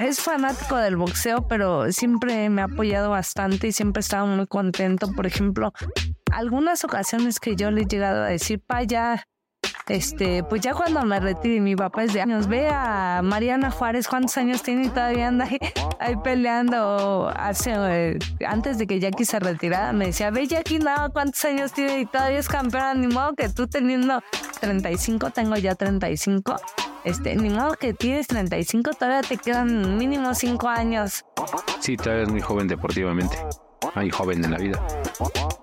es 0.00 0.20
fanático 0.20 0.76
del 0.76 0.96
boxeo, 0.96 1.46
pero 1.46 1.92
siempre 1.92 2.50
me 2.50 2.62
ha 2.62 2.64
apoyado 2.64 3.10
bastante 3.10 3.68
y 3.68 3.72
siempre 3.72 4.00
he 4.00 4.02
estado 4.02 4.26
muy 4.26 4.48
contento. 4.48 5.12
Por 5.12 5.26
ejemplo, 5.26 5.72
algunas 6.32 6.84
ocasiones 6.84 7.38
que 7.38 7.54
yo 7.54 7.70
le 7.70 7.82
he 7.82 7.86
llegado 7.86 8.24
a 8.24 8.26
decir, 8.26 8.60
pa, 8.60 8.82
ya, 8.82 9.22
este, 9.90 10.44
pues 10.44 10.60
ya 10.60 10.72
cuando 10.72 11.04
me 11.04 11.18
retire, 11.18 11.60
mi 11.60 11.74
papá 11.74 12.04
es 12.04 12.12
de 12.12 12.20
años, 12.20 12.46
ve 12.46 12.68
a 12.68 13.22
Mariana 13.24 13.72
Juárez, 13.72 14.06
¿cuántos 14.06 14.36
años 14.36 14.62
tiene 14.62 14.84
y 14.86 14.88
todavía 14.88 15.26
anda 15.26 15.48
ahí, 15.98 16.14
peleando? 16.22 17.28
Hace, 17.34 17.72
eh, 17.74 18.18
antes 18.46 18.78
de 18.78 18.86
que 18.86 19.00
Jackie 19.00 19.24
se 19.24 19.40
retirara, 19.40 19.92
me 19.92 20.06
decía, 20.06 20.30
ve 20.30 20.46
Jackie, 20.46 20.78
no, 20.78 20.92
¿cuántos 21.12 21.44
años 21.44 21.72
tiene 21.72 22.00
y 22.00 22.06
todavía 22.06 22.38
es 22.38 22.48
campeona? 22.48 22.94
Ni 22.94 23.08
modo 23.08 23.34
que 23.34 23.48
tú 23.48 23.66
teniendo 23.66 24.22
35, 24.60 25.30
tengo 25.30 25.56
ya 25.56 25.74
35. 25.74 26.54
Este, 27.02 27.34
ni 27.34 27.50
modo 27.50 27.74
que 27.74 27.92
tienes 27.92 28.28
35, 28.28 28.92
todavía 28.92 29.22
te 29.28 29.38
quedan 29.38 29.98
mínimo 29.98 30.34
5 30.34 30.68
años. 30.68 31.24
Sí, 31.80 31.96
todavía 31.96 32.24
es 32.24 32.28
muy 32.28 32.42
joven 32.42 32.68
deportivamente. 32.68 33.36
Ay, 33.94 34.10
joven 34.10 34.44
en 34.44 34.52
la 34.52 34.58
vida. 34.58 34.80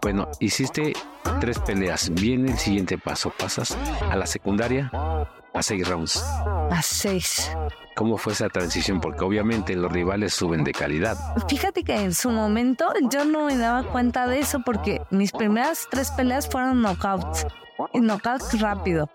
Bueno, 0.01 0.27
hiciste 0.39 0.93
tres 1.39 1.59
peleas. 1.59 2.09
Viene 2.09 2.51
el 2.51 2.57
siguiente 2.57 2.97
paso. 2.97 3.31
Pasas 3.37 3.77
a 4.09 4.15
la 4.15 4.25
secundaria 4.25 4.91
a 5.53 5.63
seis 5.63 5.87
rounds. 5.87 6.23
A 6.71 6.81
seis. 6.81 7.51
¿Cómo 7.95 8.17
fue 8.17 8.33
esa 8.33 8.47
transición? 8.49 9.01
Porque 9.01 9.23
obviamente 9.23 9.75
los 9.75 9.91
rivales 9.91 10.33
suben 10.33 10.63
de 10.63 10.71
calidad. 10.71 11.17
Fíjate 11.47 11.83
que 11.83 11.95
en 11.95 12.13
su 12.13 12.29
momento 12.29 12.93
yo 13.09 13.25
no 13.25 13.45
me 13.45 13.57
daba 13.57 13.83
cuenta 13.83 14.27
de 14.27 14.39
eso 14.39 14.61
porque 14.63 15.01
mis 15.09 15.31
primeras 15.31 15.87
tres 15.89 16.11
peleas 16.11 16.47
fueron 16.47 16.81
knockouts. 16.81 17.47
Y 17.93 17.99
knockouts 17.99 18.59
rápido. 18.59 19.09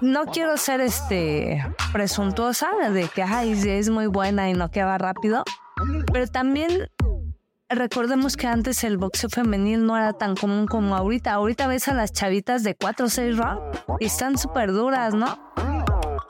No 0.00 0.24
quiero 0.26 0.56
ser 0.56 0.80
este 0.80 1.62
presuntuosa 1.92 2.70
de 2.90 3.08
que 3.08 3.22
ay, 3.22 3.52
es 3.52 3.90
muy 3.90 4.06
buena 4.06 4.48
y 4.48 4.54
no 4.54 4.70
queda 4.70 4.96
rápido. 4.96 5.44
Pero 6.12 6.26
también 6.26 6.90
recordemos 7.70 8.36
que 8.36 8.46
antes 8.46 8.84
el 8.84 8.98
boxeo 8.98 9.30
femenil 9.30 9.86
no 9.86 9.96
era 9.96 10.12
tan 10.12 10.36
común 10.36 10.66
como 10.66 10.96
ahorita. 10.96 11.32
Ahorita 11.32 11.66
ves 11.66 11.88
a 11.88 11.94
las 11.94 12.12
chavitas 12.12 12.62
de 12.62 12.74
4 12.74 13.06
o 13.06 13.08
6 13.08 13.36
rounds 13.36 13.62
y 14.00 14.06
están 14.06 14.36
súper 14.36 14.72
duras, 14.72 15.14
¿no? 15.14 15.38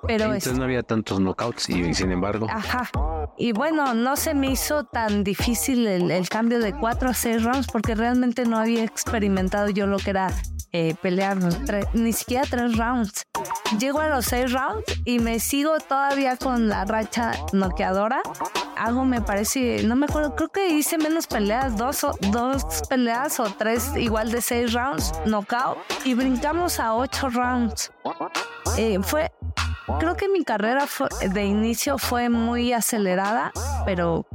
Pero 0.06 0.24
Entonces 0.24 0.58
no 0.58 0.64
había 0.64 0.82
tantos 0.82 1.20
knockouts 1.20 1.68
y 1.70 1.94
sin 1.94 2.10
embargo. 2.10 2.46
Ajá. 2.50 2.90
Y 3.38 3.52
bueno, 3.52 3.94
no 3.94 4.16
se 4.16 4.34
me 4.34 4.50
hizo 4.50 4.84
tan 4.84 5.24
difícil 5.24 5.86
el, 5.86 6.28
cambio 6.28 6.58
de 6.58 6.74
4 6.74 7.08
a 7.08 7.14
6 7.14 7.44
rounds 7.44 7.66
porque 7.70 7.94
realmente 7.94 8.44
no 8.44 8.58
había 8.58 8.84
experimentado 8.84 9.70
yo 9.70 9.86
lo 9.86 9.98
que 9.98 10.10
era 10.10 10.32
eh, 10.72 10.94
pelear 11.00 11.38
ni 11.94 12.12
siquiera 12.12 12.44
tres 12.48 12.76
rounds. 12.76 13.26
Llego 13.78 14.00
a 14.00 14.08
los 14.08 14.26
seis 14.26 14.52
rounds 14.52 15.00
y 15.04 15.20
me 15.20 15.38
sigo 15.38 15.78
todavía 15.78 16.36
con 16.36 16.68
la 16.68 16.84
racha 16.84 17.32
noqueadora. 17.52 18.20
Hago, 18.76 19.04
me 19.04 19.20
parece, 19.20 19.82
no 19.84 19.94
me 19.94 20.06
acuerdo, 20.06 20.34
creo 20.34 20.48
que 20.48 20.70
hice 20.70 20.98
menos 20.98 21.26
peleas, 21.26 21.76
dos, 21.76 22.02
o, 22.02 22.14
dos 22.32 22.64
peleas 22.88 23.38
o 23.38 23.44
tres 23.44 23.92
igual 23.96 24.32
de 24.32 24.40
seis 24.40 24.72
rounds, 24.72 25.12
knockout, 25.26 25.78
y 26.04 26.14
brincamos 26.14 26.80
a 26.80 26.94
ocho 26.94 27.28
rounds. 27.28 27.92
Eh, 28.76 28.98
fue, 29.02 29.30
creo 29.98 30.16
que 30.16 30.28
mi 30.28 30.44
carrera 30.44 30.86
de 31.32 31.44
inicio 31.44 31.98
fue 31.98 32.28
muy 32.28 32.72
acelerada, 32.72 33.52
pero 33.84 34.26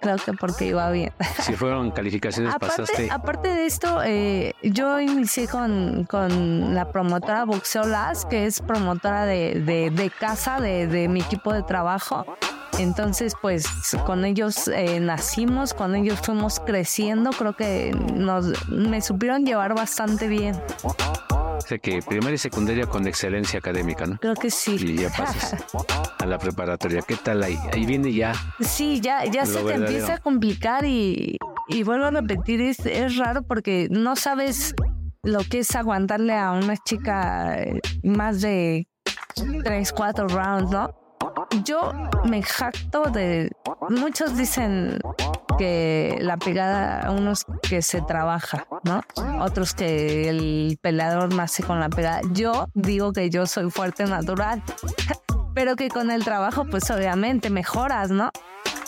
Creo 0.00 0.16
que 0.16 0.32
porque 0.32 0.66
iba 0.66 0.90
bien. 0.90 1.12
Si 1.40 1.54
fueron 1.54 1.90
calificaciones, 1.90 2.54
aparte, 2.54 2.82
pasaste. 2.82 3.08
Aparte 3.10 3.48
de 3.48 3.66
esto, 3.66 4.00
eh, 4.04 4.54
yo 4.62 5.00
inicié 5.00 5.48
con, 5.48 6.04
con 6.04 6.74
la 6.74 6.90
promotora 6.90 7.44
Boxeo 7.44 7.84
Las, 7.84 8.24
que 8.26 8.46
es 8.46 8.60
promotora 8.60 9.24
de, 9.24 9.60
de, 9.60 10.10
casa, 10.10 10.60
de, 10.60 10.86
de 10.86 11.08
mi 11.08 11.20
equipo 11.20 11.52
de 11.52 11.62
trabajo. 11.62 12.26
Entonces, 12.78 13.34
pues 13.40 13.66
con 14.06 14.24
ellos 14.24 14.68
eh, 14.68 15.00
nacimos, 15.00 15.74
con 15.74 15.96
ellos 15.96 16.20
fuimos 16.20 16.60
creciendo, 16.60 17.30
creo 17.30 17.54
que 17.54 17.92
nos, 18.14 18.68
me 18.68 19.00
supieron 19.00 19.44
llevar 19.44 19.74
bastante 19.74 20.28
bien. 20.28 20.60
Sea 21.66 21.78
que 21.78 22.00
primaria 22.02 22.34
y 22.34 22.38
secundaria 22.38 22.86
con 22.86 23.06
excelencia 23.06 23.58
académica, 23.58 24.06
¿no? 24.06 24.18
Creo 24.18 24.34
que 24.34 24.50
sí. 24.50 24.76
Y 24.78 24.96
ya 24.96 25.10
pasas 25.10 25.64
a 26.18 26.26
la 26.26 26.38
preparatoria. 26.38 27.02
¿Qué 27.02 27.16
tal 27.16 27.42
ahí? 27.42 27.58
Ahí 27.72 27.86
viene 27.86 28.12
ya. 28.12 28.32
Sí, 28.60 29.00
ya, 29.00 29.24
ya 29.24 29.46
se 29.46 29.62
te 29.62 29.74
empieza 29.74 30.14
a 30.14 30.18
complicar 30.18 30.84
y, 30.84 31.38
y 31.68 31.82
vuelvo 31.82 32.06
a 32.06 32.10
repetir, 32.10 32.60
es, 32.60 32.84
es 32.86 33.16
raro 33.16 33.42
porque 33.42 33.88
no 33.90 34.16
sabes 34.16 34.74
lo 35.22 35.40
que 35.40 35.60
es 35.60 35.74
aguantarle 35.74 36.36
a 36.36 36.52
una 36.52 36.76
chica 36.76 37.60
eh, 37.60 37.80
más 38.02 38.40
de 38.40 38.88
tres, 39.64 39.92
cuatro 39.92 40.28
rounds, 40.28 40.70
¿no? 40.70 40.94
Yo 41.64 41.92
me 42.24 42.42
jacto 42.42 43.04
de... 43.10 43.50
Muchos 43.88 44.36
dicen 44.36 44.98
que 45.58 46.16
la 46.20 46.36
pegada 46.36 47.10
unos 47.10 47.44
que 47.62 47.82
se 47.82 48.00
trabaja, 48.00 48.66
¿no? 48.84 49.02
Otros 49.40 49.74
que 49.74 50.28
el 50.28 50.78
peleador 50.80 51.34
nace 51.34 51.62
con 51.62 51.80
la 51.80 51.88
pegada. 51.88 52.20
Yo 52.32 52.68
digo 52.74 53.12
que 53.12 53.28
yo 53.28 53.46
soy 53.46 53.70
fuerte 53.70 54.04
natural, 54.04 54.62
pero 55.54 55.76
que 55.76 55.88
con 55.88 56.10
el 56.10 56.24
trabajo 56.24 56.64
pues 56.64 56.90
obviamente 56.90 57.50
mejoras, 57.50 58.10
¿no? 58.10 58.30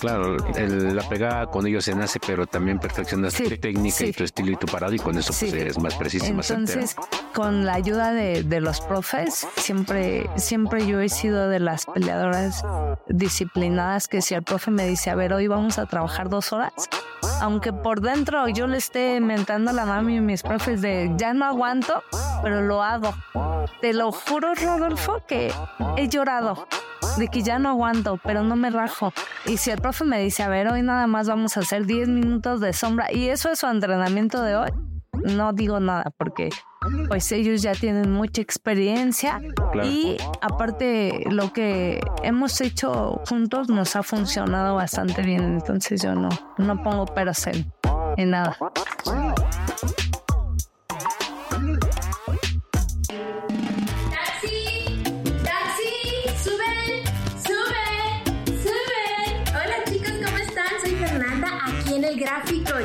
Claro, 0.00 0.36
la 0.38 1.08
pegada 1.08 1.46
con 1.46 1.66
ellos 1.66 1.84
se 1.84 1.94
nace, 1.94 2.18
pero 2.26 2.46
también 2.46 2.78
perfeccionas 2.78 3.34
tu 3.34 3.44
técnica 3.58 4.06
y 4.06 4.12
tu 4.12 4.24
estilo 4.24 4.52
y 4.52 4.56
tu 4.56 4.66
parado 4.66 4.94
y 4.94 4.98
con 4.98 5.18
eso 5.18 5.34
pues 5.38 5.52
eres 5.52 5.78
más 5.78 5.94
preciso 5.94 6.26
y 6.26 6.32
más 6.32 6.50
Entonces, 6.50 6.96
con 7.34 7.66
la 7.66 7.74
ayuda 7.74 8.12
de, 8.12 8.42
de, 8.42 8.60
los 8.60 8.80
profes, 8.80 9.46
siempre, 9.56 10.30
siempre 10.36 10.86
yo 10.86 11.00
he 11.00 11.10
sido 11.10 11.48
de 11.48 11.60
las 11.60 11.84
peleadoras 11.84 12.64
disciplinadas 13.08 14.08
que 14.08 14.22
si 14.22 14.34
el 14.34 14.42
profe 14.42 14.70
me 14.70 14.86
dice, 14.86 15.10
a 15.10 15.14
ver, 15.14 15.34
hoy 15.34 15.48
vamos 15.48 15.78
a 15.78 15.84
trabajar 15.84 16.30
dos 16.30 16.54
horas, 16.54 16.72
aunque 17.42 17.74
por 17.74 18.00
dentro 18.00 18.48
yo 18.48 18.66
le 18.66 18.78
esté 18.78 19.20
mentando 19.20 19.70
a 19.70 19.74
la 19.74 19.84
mami 19.84 20.16
y 20.16 20.20
mis 20.20 20.42
profes 20.42 20.80
de 20.80 21.12
ya 21.16 21.34
no 21.34 21.44
aguanto, 21.44 22.02
pero 22.42 22.62
lo 22.62 22.82
hago. 22.82 23.14
Te 23.82 23.92
lo 23.92 24.12
juro, 24.12 24.54
Rodolfo, 24.54 25.22
que 25.26 25.52
he 25.96 26.08
llorado 26.08 26.66
de 27.16 27.28
que 27.28 27.42
ya 27.42 27.58
no 27.58 27.70
aguanto, 27.70 28.18
pero 28.22 28.42
no 28.42 28.56
me 28.56 28.70
rajo. 28.70 29.12
Y 29.46 29.56
si 29.56 29.70
el 29.70 29.80
profe 29.80 30.04
me 30.04 30.20
dice, 30.20 30.42
a 30.42 30.48
ver, 30.48 30.68
hoy 30.68 30.82
nada 30.82 31.06
más 31.06 31.28
vamos 31.28 31.56
a 31.56 31.60
hacer 31.60 31.86
10 31.86 32.08
minutos 32.08 32.60
de 32.60 32.72
sombra 32.72 33.12
y 33.12 33.28
eso 33.28 33.50
es 33.50 33.58
su 33.58 33.66
entrenamiento 33.66 34.42
de 34.42 34.56
hoy, 34.56 34.70
no 35.12 35.52
digo 35.52 35.80
nada 35.80 36.12
porque 36.16 36.48
pues 37.08 37.30
ellos 37.32 37.60
ya 37.62 37.72
tienen 37.72 38.10
mucha 38.10 38.40
experiencia 38.40 39.40
y 39.82 40.16
aparte 40.40 41.24
lo 41.30 41.52
que 41.52 42.00
hemos 42.22 42.60
hecho 42.60 43.20
juntos 43.28 43.68
nos 43.68 43.96
ha 43.96 44.02
funcionado 44.02 44.76
bastante 44.76 45.22
bien, 45.22 45.44
entonces 45.44 46.02
yo 46.02 46.14
no, 46.14 46.30
no 46.56 46.82
pongo 46.82 47.06
peros 47.06 47.46
en, 47.46 47.70
en 48.16 48.30
nada. 48.30 48.56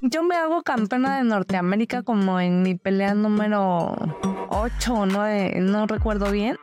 Yo 0.00 0.22
me 0.22 0.36
hago 0.36 0.62
campeona 0.62 1.16
de 1.16 1.24
Norteamérica 1.24 2.02
como 2.02 2.38
en 2.38 2.62
mi 2.62 2.76
pelea 2.76 3.14
número 3.14 3.96
8 4.48 4.94
o 4.94 5.06
9, 5.06 5.54
no 5.60 5.88
recuerdo 5.88 6.30
bien, 6.30 6.56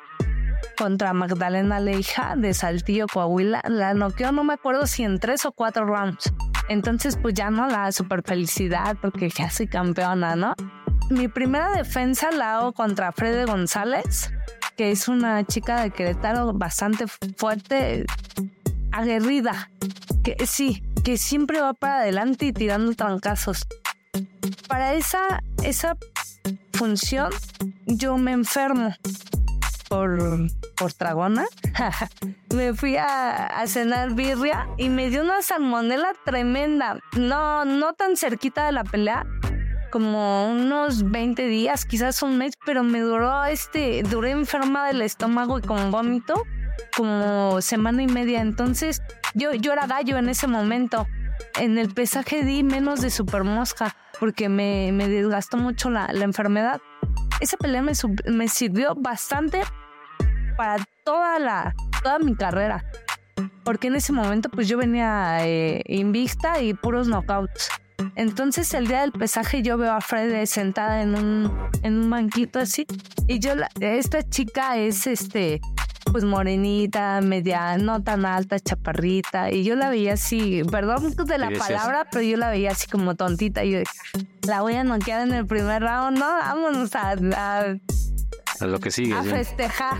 contra 0.77 1.11
Magdalena 1.11 1.81
Leija 1.81 2.35
de 2.37 2.53
Saltillo, 2.53 3.07
Coahuila. 3.07 3.61
La 3.67 3.93
noqueó, 3.93 4.31
no 4.31 4.45
me 4.45 4.53
acuerdo 4.53 4.87
si 4.87 5.03
en 5.03 5.19
tres 5.19 5.45
o 5.45 5.51
cuatro 5.51 5.85
rounds. 5.85 6.33
Entonces, 6.69 7.17
pues 7.17 7.33
ya 7.33 7.49
no 7.49 7.67
la 7.67 7.91
super 7.91 8.23
felicidad 8.23 8.95
porque 9.01 9.29
ya 9.29 9.49
soy 9.49 9.67
campeona, 9.67 10.37
¿no? 10.37 10.55
Mi 11.09 11.27
primera 11.27 11.71
defensa 11.71 12.31
la 12.31 12.55
hago 12.55 12.71
contra 12.71 13.11
Frede 13.11 13.43
González, 13.43 14.31
que 14.77 14.91
es 14.91 15.09
una 15.09 15.43
chica 15.43 15.81
de 15.81 15.91
Querétaro 15.91 16.53
bastante 16.53 17.05
fuerte, 17.37 18.05
aguerrida, 18.95 19.69
que 20.23 20.47
sí, 20.47 20.81
que 21.03 21.17
siempre 21.17 21.59
va 21.59 21.73
para 21.73 21.99
adelante 21.99 22.45
y 22.45 22.53
tirando 22.53 22.93
trancazos. 22.93 23.67
Para 24.67 24.93
esa, 24.93 25.43
esa 25.63 25.97
función 26.73 27.29
yo 27.85 28.17
me 28.17 28.31
enfermo 28.31 28.95
por, 29.89 30.17
por 30.77 30.93
tragona. 30.93 31.45
me 32.55 32.73
fui 32.73 32.95
a, 32.95 33.47
a, 33.47 33.67
cenar 33.67 34.13
birria 34.13 34.67
y 34.77 34.89
me 34.89 35.09
dio 35.09 35.21
una 35.21 35.41
salmonela 35.41 36.13
tremenda. 36.23 36.99
No, 37.17 37.65
no 37.65 37.93
tan 37.93 38.15
cerquita 38.15 38.65
de 38.65 38.71
la 38.71 38.85
pelea, 38.85 39.25
como 39.91 40.49
unos 40.49 41.11
20 41.11 41.47
días, 41.47 41.85
quizás 41.85 42.23
un 42.23 42.37
mes, 42.37 42.53
pero 42.65 42.83
me 42.83 43.01
duró 43.01 43.43
este, 43.45 44.03
duré 44.03 44.31
enferma 44.31 44.87
del 44.87 45.01
estómago 45.01 45.59
y 45.59 45.61
con 45.61 45.91
vómito 45.91 46.43
como 46.95 47.61
semana 47.61 48.03
y 48.03 48.07
media. 48.07 48.41
Entonces, 48.41 49.01
yo, 49.33 49.53
yo 49.53 49.73
era 49.73 49.87
gallo 49.87 50.17
en 50.17 50.29
ese 50.29 50.47
momento. 50.47 51.07
En 51.59 51.77
el 51.77 51.93
pesaje 51.93 52.43
di 52.43 52.63
menos 52.63 53.01
de 53.01 53.09
super 53.09 53.43
mosca 53.43 53.95
porque 54.19 54.49
me, 54.49 54.91
me 54.91 55.07
desgastó 55.07 55.57
mucho 55.57 55.89
la, 55.89 56.07
la, 56.11 56.23
enfermedad. 56.23 56.81
Esa 57.39 57.57
pelea 57.57 57.81
me, 57.81 57.93
me 58.27 58.47
sirvió 58.47 58.95
bastante 58.95 59.61
para 60.55 60.83
toda, 61.03 61.39
la, 61.39 61.75
toda 62.03 62.19
mi 62.19 62.35
carrera. 62.35 62.85
Porque 63.63 63.87
en 63.87 63.95
ese 63.95 64.13
momento 64.13 64.49
pues 64.49 64.67
yo 64.67 64.77
venía 64.77 65.45
eh, 65.45 65.81
invicta 65.87 66.61
y 66.61 66.73
puros 66.73 67.07
knockouts. 67.07 67.69
Entonces 68.15 68.73
el 68.73 68.87
día 68.87 69.01
del 69.01 69.11
pesaje 69.11 69.61
yo 69.61 69.77
veo 69.77 69.93
a 69.93 70.01
Fred 70.01 70.45
sentada 70.45 71.01
en 71.01 71.15
un, 71.15 71.69
en 71.81 71.99
un 71.99 72.09
banquito 72.09 72.59
así. 72.59 72.85
Y 73.27 73.39
yo, 73.39 73.53
esta 73.81 74.23
chica 74.23 74.77
es 74.77 75.07
este, 75.07 75.59
pues 76.15 76.23
morenita, 76.23 77.19
media, 77.19 77.77
no 77.77 78.01
tan 78.01 78.25
alta, 78.25 78.57
chaparrita. 78.57 79.51
Y 79.51 79.65
yo 79.65 79.75
la 79.75 79.89
veía 79.89 80.13
así, 80.13 80.61
perdón 80.71 81.13
de 81.13 81.37
la 81.37 81.49
palabra, 81.49 82.07
pero 82.09 82.23
yo 82.23 82.37
la 82.37 82.49
veía 82.51 82.71
así 82.71 82.87
como 82.87 83.15
tontita. 83.15 83.65
Y 83.65 83.71
yo 83.71 83.79
dije, 83.79 83.91
la 84.47 84.61
voy 84.61 84.75
a 84.75 84.85
noquear 84.85 85.27
en 85.27 85.33
el 85.33 85.45
primer 85.45 85.81
round, 85.81 86.17
¿no? 86.17 86.25
Vámonos 86.25 86.95
a, 86.95 87.15
a, 88.61 88.65
lo 88.65 88.79
que 88.79 88.91
sigue. 88.91 89.13
A 89.13 89.23
festejar. 89.23 89.97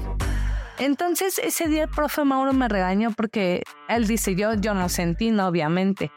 Entonces 0.80 1.38
ese 1.43 1.67
día 1.67 1.84
el 1.84 1.89
profe 1.89 2.23
Mauro 2.23 2.54
me 2.54 2.69
regañó 2.69 3.12
porque 3.12 3.63
él 3.89 4.08
dice, 4.08 4.36
yo, 4.36 4.54
yo 4.54 4.73
no 4.73 4.88
sentí, 4.88 5.32
no, 5.32 5.47
obviamente, 5.47 6.13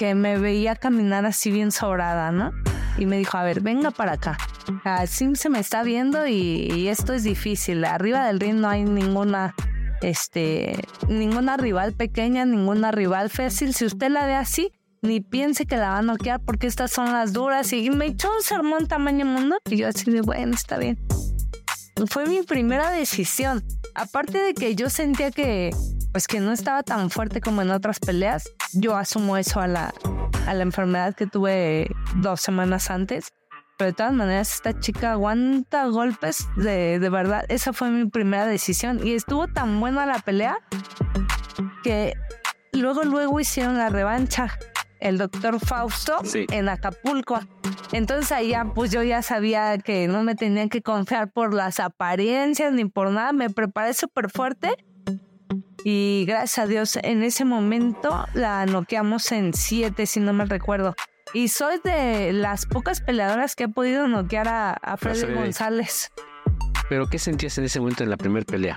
que 0.00 0.16
me 0.16 0.36
veía 0.40 0.74
caminar 0.74 1.26
así 1.26 1.52
bien 1.52 1.70
sobrada, 1.70 2.32
¿no? 2.32 2.50
Y 2.98 3.06
me 3.06 3.18
dijo, 3.18 3.38
a 3.38 3.44
ver, 3.44 3.60
venga 3.60 3.90
para 3.90 4.12
acá. 4.12 4.36
Así 4.84 5.34
se 5.34 5.48
me 5.48 5.60
está 5.60 5.82
viendo 5.82 6.26
y, 6.26 6.88
esto 6.88 7.12
es 7.12 7.22
difícil. 7.22 7.84
Arriba 7.84 8.26
del 8.26 8.40
ring 8.40 8.56
no 8.56 8.68
hay 8.68 8.84
ninguna, 8.84 9.54
este, 10.02 10.76
ninguna 11.08 11.56
rival 11.56 11.92
pequeña, 11.92 12.44
ninguna 12.44 12.90
rival 12.90 13.30
fácil. 13.30 13.72
Si 13.72 13.84
usted 13.84 14.10
la 14.10 14.26
ve 14.26 14.34
así, 14.34 14.72
ni 15.00 15.20
piense 15.20 15.66
que 15.66 15.76
la 15.76 15.90
va 15.90 15.98
a 15.98 16.02
noquear 16.02 16.40
porque 16.40 16.66
estas 16.66 16.90
son 16.90 17.12
las 17.12 17.32
duras. 17.32 17.72
Y 17.72 17.88
me 17.90 18.06
echó 18.06 18.28
un 18.34 18.42
sermón 18.42 18.88
tamaño 18.88 19.24
mundo 19.24 19.58
y 19.70 19.76
yo 19.76 19.88
así 19.88 20.10
de, 20.10 20.22
bueno, 20.22 20.54
está 20.54 20.76
bien. 20.76 20.98
Fue 22.08 22.26
mi 22.26 22.42
primera 22.42 22.90
decisión. 22.90 23.64
Aparte 23.94 24.38
de 24.38 24.54
que 24.54 24.74
yo 24.74 24.90
sentía 24.90 25.30
que, 25.30 25.70
pues 26.18 26.26
que 26.26 26.40
no 26.40 26.50
estaba 26.50 26.82
tan 26.82 27.10
fuerte 27.10 27.40
como 27.40 27.62
en 27.62 27.70
otras 27.70 28.00
peleas, 28.00 28.52
yo 28.72 28.96
asumo 28.96 29.36
eso 29.36 29.60
a 29.60 29.68
la, 29.68 29.94
a 30.48 30.54
la 30.54 30.64
enfermedad 30.64 31.14
que 31.14 31.28
tuve 31.28 31.94
dos 32.16 32.40
semanas 32.40 32.90
antes. 32.90 33.32
Pero 33.76 33.90
de 33.90 33.94
todas 33.94 34.12
maneras, 34.12 34.52
esta 34.52 34.80
chica 34.80 35.12
aguanta 35.12 35.86
golpes 35.86 36.48
de, 36.56 36.98
de 36.98 37.08
verdad. 37.08 37.44
Esa 37.48 37.72
fue 37.72 37.90
mi 37.90 38.10
primera 38.10 38.46
decisión. 38.46 39.06
Y 39.06 39.12
estuvo 39.12 39.46
tan 39.46 39.78
buena 39.78 40.06
la 40.06 40.18
pelea 40.18 40.58
que 41.84 42.14
luego, 42.72 43.04
luego 43.04 43.38
hicieron 43.38 43.78
la 43.78 43.88
revancha. 43.88 44.58
El 44.98 45.18
doctor 45.18 45.60
Fausto 45.60 46.18
en 46.34 46.68
Acapulco. 46.68 47.38
Entonces 47.92 48.32
allá 48.32 48.66
pues 48.74 48.90
yo 48.90 49.04
ya 49.04 49.22
sabía 49.22 49.78
que 49.78 50.08
no 50.08 50.24
me 50.24 50.34
tenía 50.34 50.68
que 50.68 50.82
confiar 50.82 51.30
por 51.30 51.54
las 51.54 51.78
apariencias 51.78 52.72
ni 52.72 52.86
por 52.86 53.12
nada. 53.12 53.32
Me 53.32 53.50
preparé 53.50 53.94
súper 53.94 54.28
fuerte. 54.30 54.74
Y 55.84 56.24
gracias 56.26 56.58
a 56.58 56.66
Dios 56.66 56.98
en 57.02 57.22
ese 57.22 57.44
momento 57.44 58.26
la 58.34 58.66
noqueamos 58.66 59.30
en 59.32 59.54
siete, 59.54 60.06
si 60.06 60.20
no 60.20 60.32
me 60.32 60.44
recuerdo. 60.44 60.94
Y 61.34 61.48
soy 61.48 61.76
de 61.84 62.32
las 62.32 62.66
pocas 62.66 63.00
peleadoras 63.00 63.54
que 63.54 63.64
ha 63.64 63.68
podido 63.68 64.08
noquear 64.08 64.48
a, 64.48 64.72
a 64.72 64.96
Freddy 64.96 65.34
González. 65.34 66.10
Pero 66.88 67.06
¿qué 67.06 67.18
sentías 67.18 67.56
en 67.58 67.64
ese 67.64 67.80
momento 67.80 68.02
en 68.02 68.10
la 68.10 68.16
primera 68.16 68.44
pelea? 68.46 68.76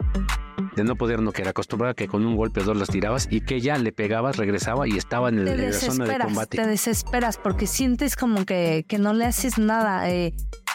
De 0.76 0.84
no 0.84 0.96
poder 0.96 1.22
noquear, 1.22 1.48
acostumbrada 1.48 1.92
a 1.92 1.96
que 1.96 2.08
con 2.08 2.26
un 2.26 2.36
golpe 2.36 2.62
o 2.62 2.64
dos 2.64 2.78
las 2.78 2.90
tirabas 2.90 3.28
y 3.30 3.42
que 3.42 3.62
ya 3.62 3.78
le 3.78 3.92
pegabas, 3.92 4.38
regresaba 4.38 4.88
y 4.88 4.98
estaba 4.98 5.30
en, 5.30 5.40
el, 5.40 5.48
en 5.48 5.72
la 5.72 5.74
zona 5.74 6.06
de 6.06 6.20
combate. 6.20 6.58
te 6.58 6.68
desesperas 6.68 7.38
porque 7.38 7.68
sientes 7.68 8.16
como 8.16 8.46
que, 8.46 8.86
que 8.88 8.98
no 9.00 9.14
le 9.14 9.26
haces 9.26 9.58
nada. 9.58 10.10
eh, 10.10 10.34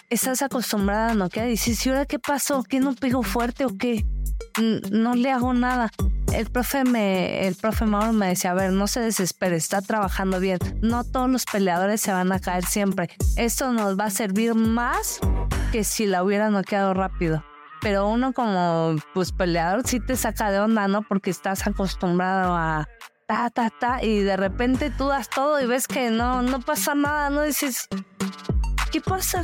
estás 0.09 0.41
acostumbrada 0.41 1.11
a 1.11 1.13
noquear 1.13 1.47
y 1.47 1.51
dices, 1.51 1.85
¿y 1.85 1.89
ahora 1.89 2.05
qué 2.05 2.19
pasó? 2.19 2.63
¿Qué 2.63 2.79
no 2.79 2.93
pegó 2.95 3.23
fuerte 3.23 3.65
o 3.65 3.77
qué? 3.77 4.05
No 4.91 5.15
le 5.15 5.31
hago 5.31 5.53
nada. 5.53 5.91
El 6.33 6.49
profe 6.49 6.83
me, 6.83 7.47
el 7.47 7.55
profe 7.55 7.85
Mauro 7.85 8.11
me 8.11 8.27
decía, 8.27 8.51
a 8.51 8.53
ver, 8.53 8.71
no 8.71 8.87
se 8.87 8.99
desespere, 8.99 9.55
está 9.55 9.81
trabajando 9.81 10.39
bien. 10.39 10.59
No 10.81 11.03
todos 11.03 11.29
los 11.29 11.45
peleadores 11.45 12.01
se 12.01 12.11
van 12.11 12.31
a 12.31 12.39
caer 12.39 12.65
siempre. 12.65 13.09
Esto 13.35 13.71
nos 13.71 13.97
va 13.97 14.05
a 14.05 14.09
servir 14.09 14.55
más 14.55 15.19
que 15.71 15.83
si 15.83 16.05
la 16.05 16.23
hubiera 16.23 16.49
noqueado 16.49 16.93
rápido. 16.93 17.43
Pero 17.81 18.07
uno 18.07 18.33
como 18.33 18.95
pues 19.13 19.31
peleador 19.31 19.87
sí 19.87 19.99
te 19.99 20.15
saca 20.15 20.51
de 20.51 20.59
onda, 20.59 20.87
¿no? 20.87 21.03
Porque 21.03 21.29
estás 21.29 21.67
acostumbrado 21.67 22.55
a 22.55 22.87
ta, 23.27 23.49
ta, 23.49 23.69
ta, 23.69 24.03
y 24.03 24.21
de 24.21 24.37
repente 24.37 24.89
tú 24.89 25.07
das 25.07 25.29
todo 25.29 25.61
y 25.61 25.65
ves 25.65 25.87
que 25.87 26.09
no, 26.09 26.41
no 26.41 26.61
pasa 26.61 26.95
nada, 26.95 27.29
¿no? 27.29 27.43
Dices, 27.43 27.87
¿qué 28.91 29.01
pasa? 29.01 29.43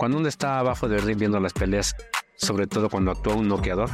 Cuando 0.00 0.16
uno 0.16 0.28
está 0.28 0.58
abajo 0.58 0.88
del 0.88 1.02
ring 1.02 1.18
viendo 1.18 1.38
las 1.40 1.52
peleas, 1.52 1.94
sobre 2.34 2.66
todo 2.66 2.88
cuando 2.88 3.10
actúa 3.10 3.34
un 3.34 3.48
noqueador, 3.48 3.90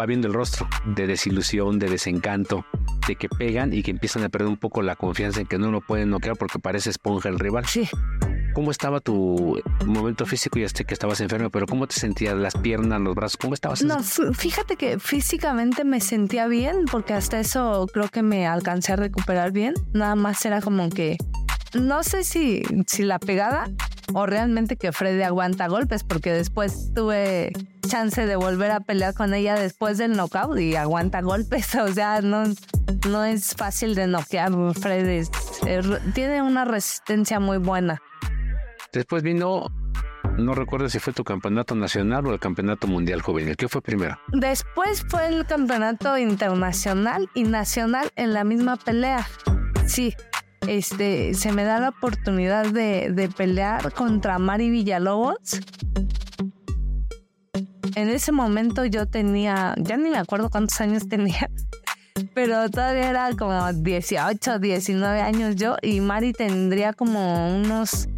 va 0.00 0.06
viendo 0.06 0.26
el 0.26 0.32
rostro 0.32 0.66
de 0.86 1.06
desilusión, 1.06 1.78
de 1.78 1.90
desencanto, 1.90 2.64
de 3.06 3.16
que 3.16 3.28
pegan 3.28 3.74
y 3.74 3.82
que 3.82 3.90
empiezan 3.90 4.24
a 4.24 4.30
perder 4.30 4.48
un 4.48 4.56
poco 4.56 4.80
la 4.80 4.96
confianza 4.96 5.42
en 5.42 5.46
que 5.46 5.58
no 5.58 5.70
lo 5.70 5.82
pueden 5.82 6.08
noquear 6.08 6.38
porque 6.38 6.58
parece 6.58 6.88
esponja 6.88 7.28
el 7.28 7.38
rival. 7.38 7.66
Sí, 7.66 7.86
¿Cómo 8.54 8.70
estaba 8.70 9.00
tu 9.00 9.60
momento 9.84 10.24
físico? 10.24 10.58
Ya 10.58 10.70
sé 10.70 10.86
que 10.86 10.94
estabas 10.94 11.20
enfermo, 11.20 11.50
pero 11.50 11.66
¿cómo 11.66 11.86
te 11.86 11.94
sentías? 11.94 12.34
Las 12.34 12.54
piernas, 12.54 12.98
los 12.98 13.14
brazos, 13.14 13.36
¿cómo 13.36 13.52
estabas? 13.52 13.82
no, 13.82 14.02
fíjate 14.02 14.76
que 14.76 14.98
físicamente 14.98 15.84
me 15.84 16.00
sentía 16.00 16.46
bien, 16.46 16.86
porque 16.90 17.12
hasta 17.12 17.38
eso 17.38 17.86
creo 17.92 18.08
que 18.08 18.22
me 18.22 18.46
alcancé 18.46 18.94
a 18.94 18.96
recuperar 18.96 19.52
bien. 19.52 19.74
Nada 19.92 20.14
más 20.14 20.42
era 20.46 20.62
como 20.62 20.88
que, 20.88 21.18
no 21.74 22.02
sé 22.02 22.24
si, 22.24 22.62
si 22.86 23.02
la 23.02 23.18
pegada 23.18 23.70
o 24.14 24.26
realmente 24.26 24.76
que 24.76 24.92
Freddy 24.92 25.22
aguanta 25.22 25.68
golpes, 25.68 26.04
porque 26.04 26.32
después 26.32 26.92
tuve 26.94 27.52
chance 27.88 28.24
de 28.24 28.36
volver 28.36 28.70
a 28.70 28.80
pelear 28.80 29.14
con 29.14 29.34
ella 29.34 29.54
después 29.54 29.98
del 29.98 30.16
knockout 30.16 30.58
y 30.58 30.76
aguanta 30.76 31.20
golpes. 31.20 31.74
O 31.82 31.88
sea, 31.88 32.20
no, 32.20 32.44
no 33.08 33.24
es 33.24 33.54
fácil 33.56 33.94
de 33.94 34.06
noquear. 34.06 34.52
Freddy 34.74 35.26
tiene 36.14 36.42
una 36.42 36.64
resistencia 36.64 37.40
muy 37.40 37.58
buena. 37.58 38.00
Después 38.92 39.22
vino, 39.22 39.66
no 40.38 40.54
recuerdo 40.54 40.88
si 40.88 40.98
fue 40.98 41.12
tu 41.12 41.24
campeonato 41.24 41.74
nacional 41.74 42.26
o 42.26 42.32
el 42.32 42.38
campeonato 42.38 42.86
mundial 42.86 43.20
juvenil. 43.20 43.56
¿Qué 43.56 43.68
fue 43.68 43.82
primero? 43.82 44.18
Después 44.28 45.04
fue 45.08 45.28
el 45.28 45.46
campeonato 45.46 46.16
internacional 46.18 47.28
y 47.34 47.44
nacional 47.44 48.10
en 48.16 48.32
la 48.32 48.44
misma 48.44 48.76
pelea. 48.76 49.26
Sí, 49.86 50.14
este, 50.66 51.34
se 51.34 51.52
me 51.52 51.64
da 51.64 51.80
la 51.80 51.90
oportunidad 51.90 52.66
de, 52.66 53.10
de 53.12 53.28
pelear 53.28 53.92
contra 53.92 54.38
Mari 54.38 54.70
Villalobos. 54.70 55.60
En 57.94 58.08
ese 58.08 58.32
momento 58.32 58.84
yo 58.84 59.06
tenía, 59.06 59.74
ya 59.78 59.96
ni 59.96 60.10
me 60.10 60.18
acuerdo 60.18 60.48
cuántos 60.50 60.80
años 60.80 61.08
tenía, 61.08 61.50
pero 62.34 62.70
todavía 62.70 63.10
era 63.10 63.30
como 63.36 63.72
18, 63.72 64.58
19 64.58 65.20
años 65.20 65.56
yo 65.56 65.76
y 65.82 66.00
Mari 66.00 66.32
tendría 66.32 66.92
como 66.92 67.54
unos 67.54 68.08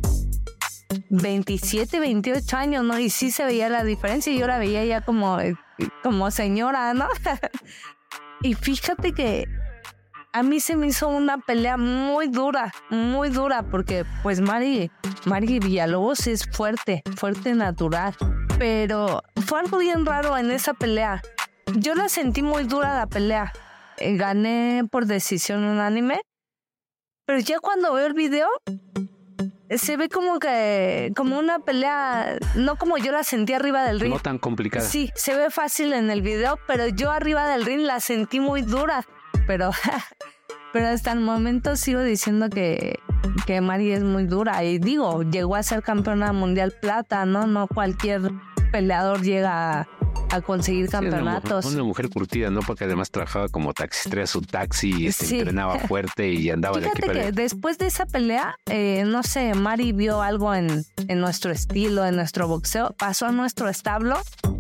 27, 1.11 2.01
28 2.01 2.57
años, 2.57 2.85
¿no? 2.85 2.99
Y 2.99 3.11
sí 3.11 3.31
se 3.31 3.45
veía 3.45 3.69
la 3.69 3.85
diferencia. 3.85 4.33
Yo 4.33 4.47
la 4.47 4.59
veía 4.59 4.85
ya 4.85 5.01
como, 5.01 5.39
como 6.03 6.31
señora, 6.31 6.95
¿no? 6.95 7.09
y 8.43 8.55
fíjate 8.55 9.13
que 9.13 9.49
a 10.35 10.43
mí 10.43 10.59
se 10.59 10.75
me 10.75 10.89
hizo 10.89 11.07
una 11.09 11.39
pelea 11.39 11.77
muy 11.77 12.27
dura, 12.27 12.73
muy 12.91 13.31
dura, 13.31 13.63
porque 13.63 14.05
pues 14.25 14.41
Mari, 14.41 14.91
Mari 15.27 15.61
Villalobos 15.61 16.27
es 16.27 16.45
fuerte, 16.51 17.05
fuerte 17.17 17.55
natural. 17.55 18.17
Pero 18.59 19.23
fue 19.47 19.61
algo 19.61 19.79
bien 19.79 20.05
raro 20.05 20.37
en 20.37 20.51
esa 20.51 20.75
pelea. 20.75 21.23
Yo 21.77 21.95
la 21.95 22.09
sentí 22.09 22.43
muy 22.43 22.65
dura 22.65 22.97
la 22.97 23.07
pelea. 23.07 23.53
Eh, 23.97 24.17
gané 24.17 24.83
por 24.91 25.07
decisión 25.07 25.63
unánime. 25.63 26.21
Pero 27.27 27.39
ya 27.39 27.61
cuando 27.61 27.95
veo 27.95 28.07
el 28.07 28.15
video, 28.15 28.49
se 29.71 29.97
ve 29.97 30.09
como 30.09 30.41
que 30.41 31.13
como 31.15 31.39
una 31.39 31.61
pelea, 31.61 32.39
no 32.57 32.75
como 32.75 32.99
yo 32.99 33.13
la 33.13 33.23
sentí 33.23 33.53
arriba 33.53 33.85
del 33.85 34.01
ring. 34.01 34.13
No 34.13 34.19
tan 34.19 34.39
complicada. 34.39 34.85
Sí, 34.85 35.13
se 35.15 35.37
ve 35.37 35.51
fácil 35.51 35.93
en 35.93 36.11
el 36.11 36.23
video, 36.23 36.59
pero 36.67 36.89
yo 36.89 37.13
arriba 37.13 37.47
del 37.47 37.65
ring 37.65 37.83
la 37.83 38.01
sentí 38.01 38.41
muy 38.41 38.63
dura. 38.63 39.07
Pero, 39.47 39.71
pero 40.73 40.89
hasta 40.89 41.13
el 41.13 41.21
momento 41.21 41.77
sigo 41.77 42.01
diciendo 42.03 42.49
que, 42.51 42.99
que 43.47 43.61
Mari 43.61 43.93
es 43.93 44.03
muy 44.03 44.25
dura. 44.27 44.63
Y 44.65 44.79
digo, 44.79 45.23
llegó 45.23 45.57
a 45.57 45.63
ser 45.63 45.83
campeona 45.83 46.33
mundial 46.33 46.73
plata, 46.81 47.25
¿no? 47.27 47.47
No 47.47 47.67
cualquier 47.69 48.31
peleador 48.73 49.23
llega 49.23 49.81
a, 49.83 49.89
a 50.33 50.41
conseguir 50.41 50.89
Sí, 50.91 50.97
una 50.97 51.01
mu- 51.03 51.11
campeonatos. 51.13 51.65
Una, 51.67 51.85
mujer 51.85 52.09
curtida, 52.11 52.51
¿no? 52.51 52.61
Porque 52.61 52.85
además 52.85 53.11
trabajaba 53.11 53.49
como 53.49 53.73
taxi, 53.73 54.11
traía 54.11 54.27
su 54.27 54.41
taxi, 54.41 55.07
este, 55.07 55.27
Sí. 55.27 55.39
entrenaba 55.39 55.79
fuerte 55.89 56.29
y 56.33 56.51
andaba 56.51 56.81
de 56.81 56.87
aquí 56.89 56.97
Fíjate 56.97 57.07
para 57.19 57.27
que 57.27 57.33
después 57.33 57.79
de 57.79 57.87
esa 57.87 58.07
pelea, 58.07 58.57
eh, 58.67 59.05
no 59.07 59.23
sé, 59.23 59.55
Mari 59.55 59.93
vio 59.93 60.23
algo 60.23 60.53
en, 60.55 60.85
en 61.07 61.21
nuestro 61.21 61.53
estilo, 61.53 62.05
en 62.05 62.17
nuestro 62.17 62.49
boxeo, 62.49 62.95
pasó 62.99 63.27
a 63.27 63.33
nuestro 63.33 63.69
establo 63.69 64.19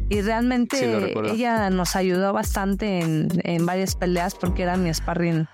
y 0.09 0.21
realmente 0.21 1.15
ella 1.31 1.71
nos 1.71 1.97
ayudó 1.97 2.33
bastante 2.33 3.01
en, 3.01 3.29
en 3.43 3.67
varias 3.67 3.97
peleas 3.97 4.35
porque 4.35 4.63
era 4.63 4.77
mi 4.77 4.93
sparring 4.93 5.47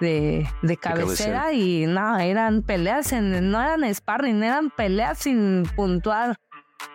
de, 0.00 0.48
de 0.62 0.76
cabecera, 0.76 1.42
cabecera. 1.42 1.52
y 1.52 1.86
no, 1.86 2.18
eran 2.18 2.62
peleas, 2.62 3.12
en, 3.12 3.50
no 3.50 3.60
eran 3.60 3.84
sparring, 3.94 4.42
eran 4.42 4.70
peleas 4.70 5.18
sin 5.18 5.64
puntuar. 5.76 6.36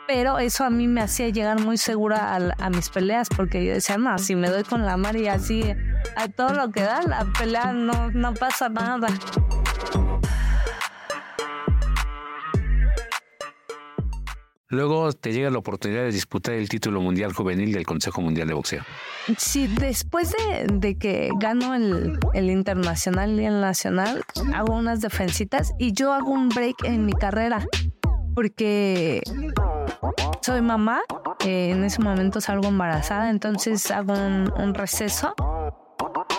Pero 0.05 0.39
eso 0.39 0.65
a 0.65 0.69
mí 0.69 0.87
me 0.87 1.01
hacía 1.01 1.29
llegar 1.29 1.59
muy 1.61 1.77
segura 1.77 2.35
a, 2.35 2.65
a 2.65 2.69
mis 2.69 2.89
peleas 2.89 3.29
porque 3.29 3.65
yo 3.65 3.73
decía, 3.73 3.97
no, 3.97 4.17
si 4.17 4.35
me 4.35 4.49
doy 4.49 4.63
con 4.63 4.85
la 4.85 4.97
Mari 4.97 5.27
así 5.27 5.63
a 6.15 6.27
todo 6.27 6.53
lo 6.53 6.71
que 6.71 6.81
da, 6.81 7.01
la 7.03 7.25
pelea 7.37 7.73
no, 7.73 8.11
no 8.11 8.33
pasa 8.33 8.69
nada. 8.69 9.07
Luego 14.69 15.13
te 15.13 15.31
llega 15.31 15.49
la 15.49 15.59
oportunidad 15.59 16.01
de 16.01 16.11
disputar 16.11 16.55
el 16.55 16.67
título 16.67 16.99
mundial 16.99 17.31
juvenil 17.31 17.71
del 17.71 17.85
Consejo 17.85 18.19
Mundial 18.21 18.49
de 18.49 18.53
Boxeo. 18.53 18.83
Sí, 19.37 19.67
después 19.67 20.35
de, 20.69 20.97
que 20.97 21.29
gano 21.39 21.73
el, 21.73 22.49
internacional 22.49 23.39
y 23.39 23.45
el 23.45 23.61
nacional, 23.61 24.25
hago 24.53 24.75
unas 24.75 24.99
defensitas 24.99 25.73
y 25.79 25.93
yo 25.93 26.11
hago 26.11 26.31
un 26.31 26.49
break 26.49 26.83
en 26.83 27.05
mi 27.05 27.13
carrera 27.13 27.65
porque 28.35 29.21
soy 30.41 30.61
mamá, 30.61 30.99
eh, 31.45 31.69
en 31.71 31.85
ese 31.85 32.01
momento 32.01 32.41
salgo 32.41 32.67
embarazada, 32.67 33.29
entonces 33.29 33.89
hago 33.89 34.13
un, 34.13 34.51
un 34.57 34.73
receso. 34.73 35.33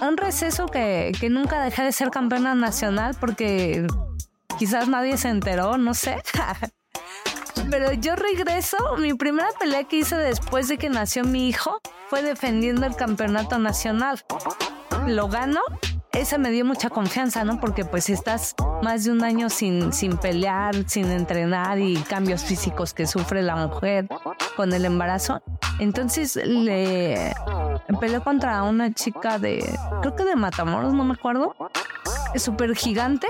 Un 0.03 0.19
receso 0.19 0.67
que, 0.67 1.12
que 1.19 1.31
nunca 1.31 1.62
dejé 1.62 1.83
de 1.83 1.93
ser 1.93 2.11
campeona 2.11 2.55
nacional 2.55 3.17
porque 3.19 3.87
quizás 4.59 4.87
nadie 4.87 5.17
se 5.17 5.31
enteró, 5.31 5.79
no 5.79 5.95
sé. 5.95 6.23
Pero 7.70 7.92
yo 7.92 8.16
regreso, 8.16 8.76
mi 8.98 9.14
primera 9.14 9.48
pelea 9.61 9.85
que 9.85 9.96
hice 9.98 10.16
después 10.16 10.68
de 10.68 10.78
que 10.78 10.88
nació 10.88 11.24
mi 11.24 11.48
hijo 11.48 11.81
fue 12.09 12.22
defendiendo 12.22 12.87
el 12.87 12.96
campeonato 12.96 13.59
nacional. 13.59 14.24
Lo 15.07 15.28
gano, 15.28 15.61
esa 16.12 16.38
me 16.38 16.50
dio 16.50 16.64
mucha 16.64 16.88
confianza, 16.88 17.44
¿no? 17.44 17.61
Porque 17.61 17.85
pues 17.85 18.09
estás 18.09 18.54
más 18.83 19.04
de 19.04 19.12
un 19.12 19.22
año 19.22 19.50
sin, 19.50 19.92
sin 19.92 20.16
pelear, 20.16 20.74
sin 20.88 21.11
entrenar 21.11 21.78
y 21.78 21.96
cambios 21.96 22.42
físicos 22.42 22.94
que 22.94 23.07
sufre 23.07 23.42
la 23.42 23.57
mujer 23.57 24.09
con 24.57 24.72
el 24.72 24.85
embarazo. 24.85 25.42
Entonces 25.78 26.37
le 26.37 27.35
peleé 28.00 28.20
contra 28.20 28.62
una 28.62 28.92
chica 28.92 29.38
de, 29.38 29.78
creo 30.00 30.16
que 30.16 30.24
de 30.24 30.37
Matamoros, 30.37 30.94
no 30.94 31.04
me 31.04 31.14
acuerdo. 31.14 31.54
Super 32.37 32.75
gigante. 32.75 33.27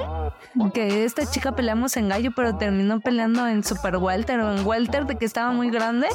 Que 0.74 1.04
esta 1.04 1.24
chica 1.26 1.52
peleamos 1.52 1.96
en 1.96 2.08
gallo, 2.08 2.30
pero 2.34 2.56
terminó 2.56 3.00
peleando 3.00 3.46
en 3.46 3.62
super 3.64 3.96
welter 3.96 4.40
o 4.40 4.56
en 4.56 4.66
welter 4.66 5.06
de 5.06 5.16
que 5.16 5.24
estaba 5.24 5.52
muy 5.52 5.70
grande. 5.70 6.08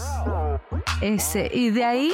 Ese, 1.01 1.49
y 1.53 1.69
de 1.69 1.85
ahí 1.85 2.13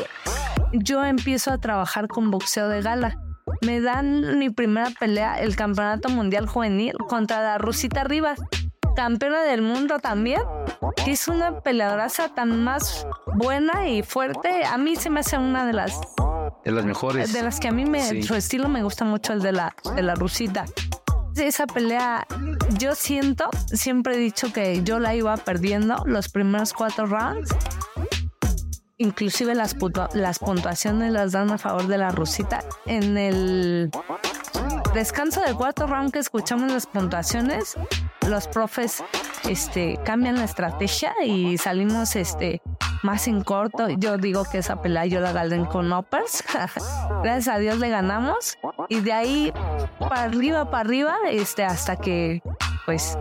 yo 0.74 1.04
empiezo 1.04 1.52
a 1.52 1.58
trabajar 1.58 2.08
con 2.08 2.32
boxeo 2.32 2.68
de 2.68 2.82
gala. 2.82 3.18
Me 3.62 3.82
dan 3.82 4.38
mi 4.38 4.50
primera 4.50 4.90
pelea, 5.00 5.40
el 5.40 5.56
campeonato 5.56 6.10
mundial 6.10 6.48
juvenil, 6.48 6.94
contra 7.08 7.42
la 7.42 7.58
Rusita 7.58 8.04
Rivas, 8.04 8.40
campeona 8.96 9.42
del 9.42 9.62
mundo 9.62 10.00
también, 10.00 10.42
que 11.04 11.12
es 11.12 11.28
una 11.28 11.62
peleadoraza 11.62 12.30
tan 12.30 12.64
más 12.64 13.08
buena 13.36 13.88
y 13.88 14.04
fuerte. 14.04 14.66
A 14.66 14.78
mí 14.78 14.96
se 14.96 15.10
me 15.10 15.22
hace 15.22 15.38
una 15.38 15.66
de 15.66 15.74
las 15.74 16.00
de 16.63 16.72
las 16.72 16.86
mejores. 16.86 17.34
De 17.34 17.41
las 17.41 17.60
que 17.60 17.67
a 17.67 17.72
mí 17.72 17.86
me, 17.86 18.24
su 18.24 18.36
estilo 18.36 18.69
me 18.69 18.84
gusta 18.84 19.06
mucho 19.06 19.34
el 19.34 19.41
de 19.41 19.52
la, 19.52 19.76
de 19.95 20.02
la 20.02 20.15
rusita. 20.15 20.65
Esa 21.36 21.67
pelea, 21.67 22.28
yo 22.78 22.95
siento, 22.95 23.50
siempre 23.67 24.15
he 24.15 24.17
dicho 24.17 24.52
que 24.52 24.84
yo 24.84 25.00
la 25.00 25.15
iba 25.15 25.38
perdiendo 25.38 26.04
los 26.06 26.30
primeros 26.30 26.74
cuatro 26.74 27.06
rounds. 27.06 27.50
Inclusive 28.98 29.56
las, 29.56 29.78
las 30.13 30.39
puntuaciones 30.39 31.13
las 31.13 31.32
dan 31.32 31.52
a 31.52 31.58
favor 31.58 31.88
de 31.88 31.98
la 31.98 32.10
rusita. 32.12 32.62
En 32.86 33.17
el 33.17 33.89
descanso 34.93 35.41
del 35.41 35.56
cuarto 35.56 35.88
round 35.88 36.12
que 36.12 36.19
escuchamos 36.19 36.71
las 36.71 36.88
puntuaciones, 36.88 37.78
los 38.28 38.47
profes 38.47 39.04
este, 39.47 39.99
cambian 40.04 40.38
la 40.38 40.45
estrategia 40.45 41.13
y 41.25 41.58
salimos 41.58 42.15
este, 42.15 42.62
más 43.04 43.28
en 43.28 43.43
corto. 43.43 43.89
Yo 43.89 44.17
digo 44.17 44.43
que 44.49 44.60
esa 44.60 44.82
pelea 44.82 45.06
yo 45.06 45.19
la 45.19 45.32
gané 45.32 45.65
con 45.67 45.91
uppers. 45.91 46.43
Gracias 47.23 47.47
a 47.47 47.60
Dios 47.60 47.78
le 47.80 47.89
ganamos. 47.89 48.58
Y 48.88 49.02
de 49.02 49.13
ahí 49.13 49.54
para 49.99 50.23
arriba, 50.23 50.69
para 50.69 50.82
arriba, 50.82 51.15
este, 51.30 51.63
hasta 51.63 51.95
que 51.95 52.41
pues 52.86 53.17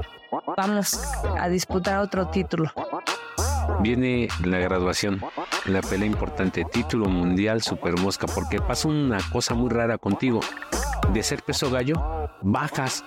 vamos 0.56 0.98
a 1.38 1.48
disputar 1.48 1.98
otro 1.98 2.28
título. 2.28 2.72
Viene 3.80 4.28
la 4.44 4.58
graduación, 4.58 5.22
la 5.66 5.82
pelea 5.82 6.06
importante, 6.06 6.64
título 6.64 7.06
mundial 7.06 7.62
Super 7.62 7.98
Mosca, 7.98 8.26
porque 8.26 8.60
pasa 8.60 8.88
una 8.88 9.18
cosa 9.30 9.54
muy 9.54 9.70
rara 9.70 9.98
contigo. 9.98 10.40
De 11.12 11.22
ser 11.22 11.42
peso 11.42 11.70
gallo, 11.70 11.94
bajas 12.42 13.04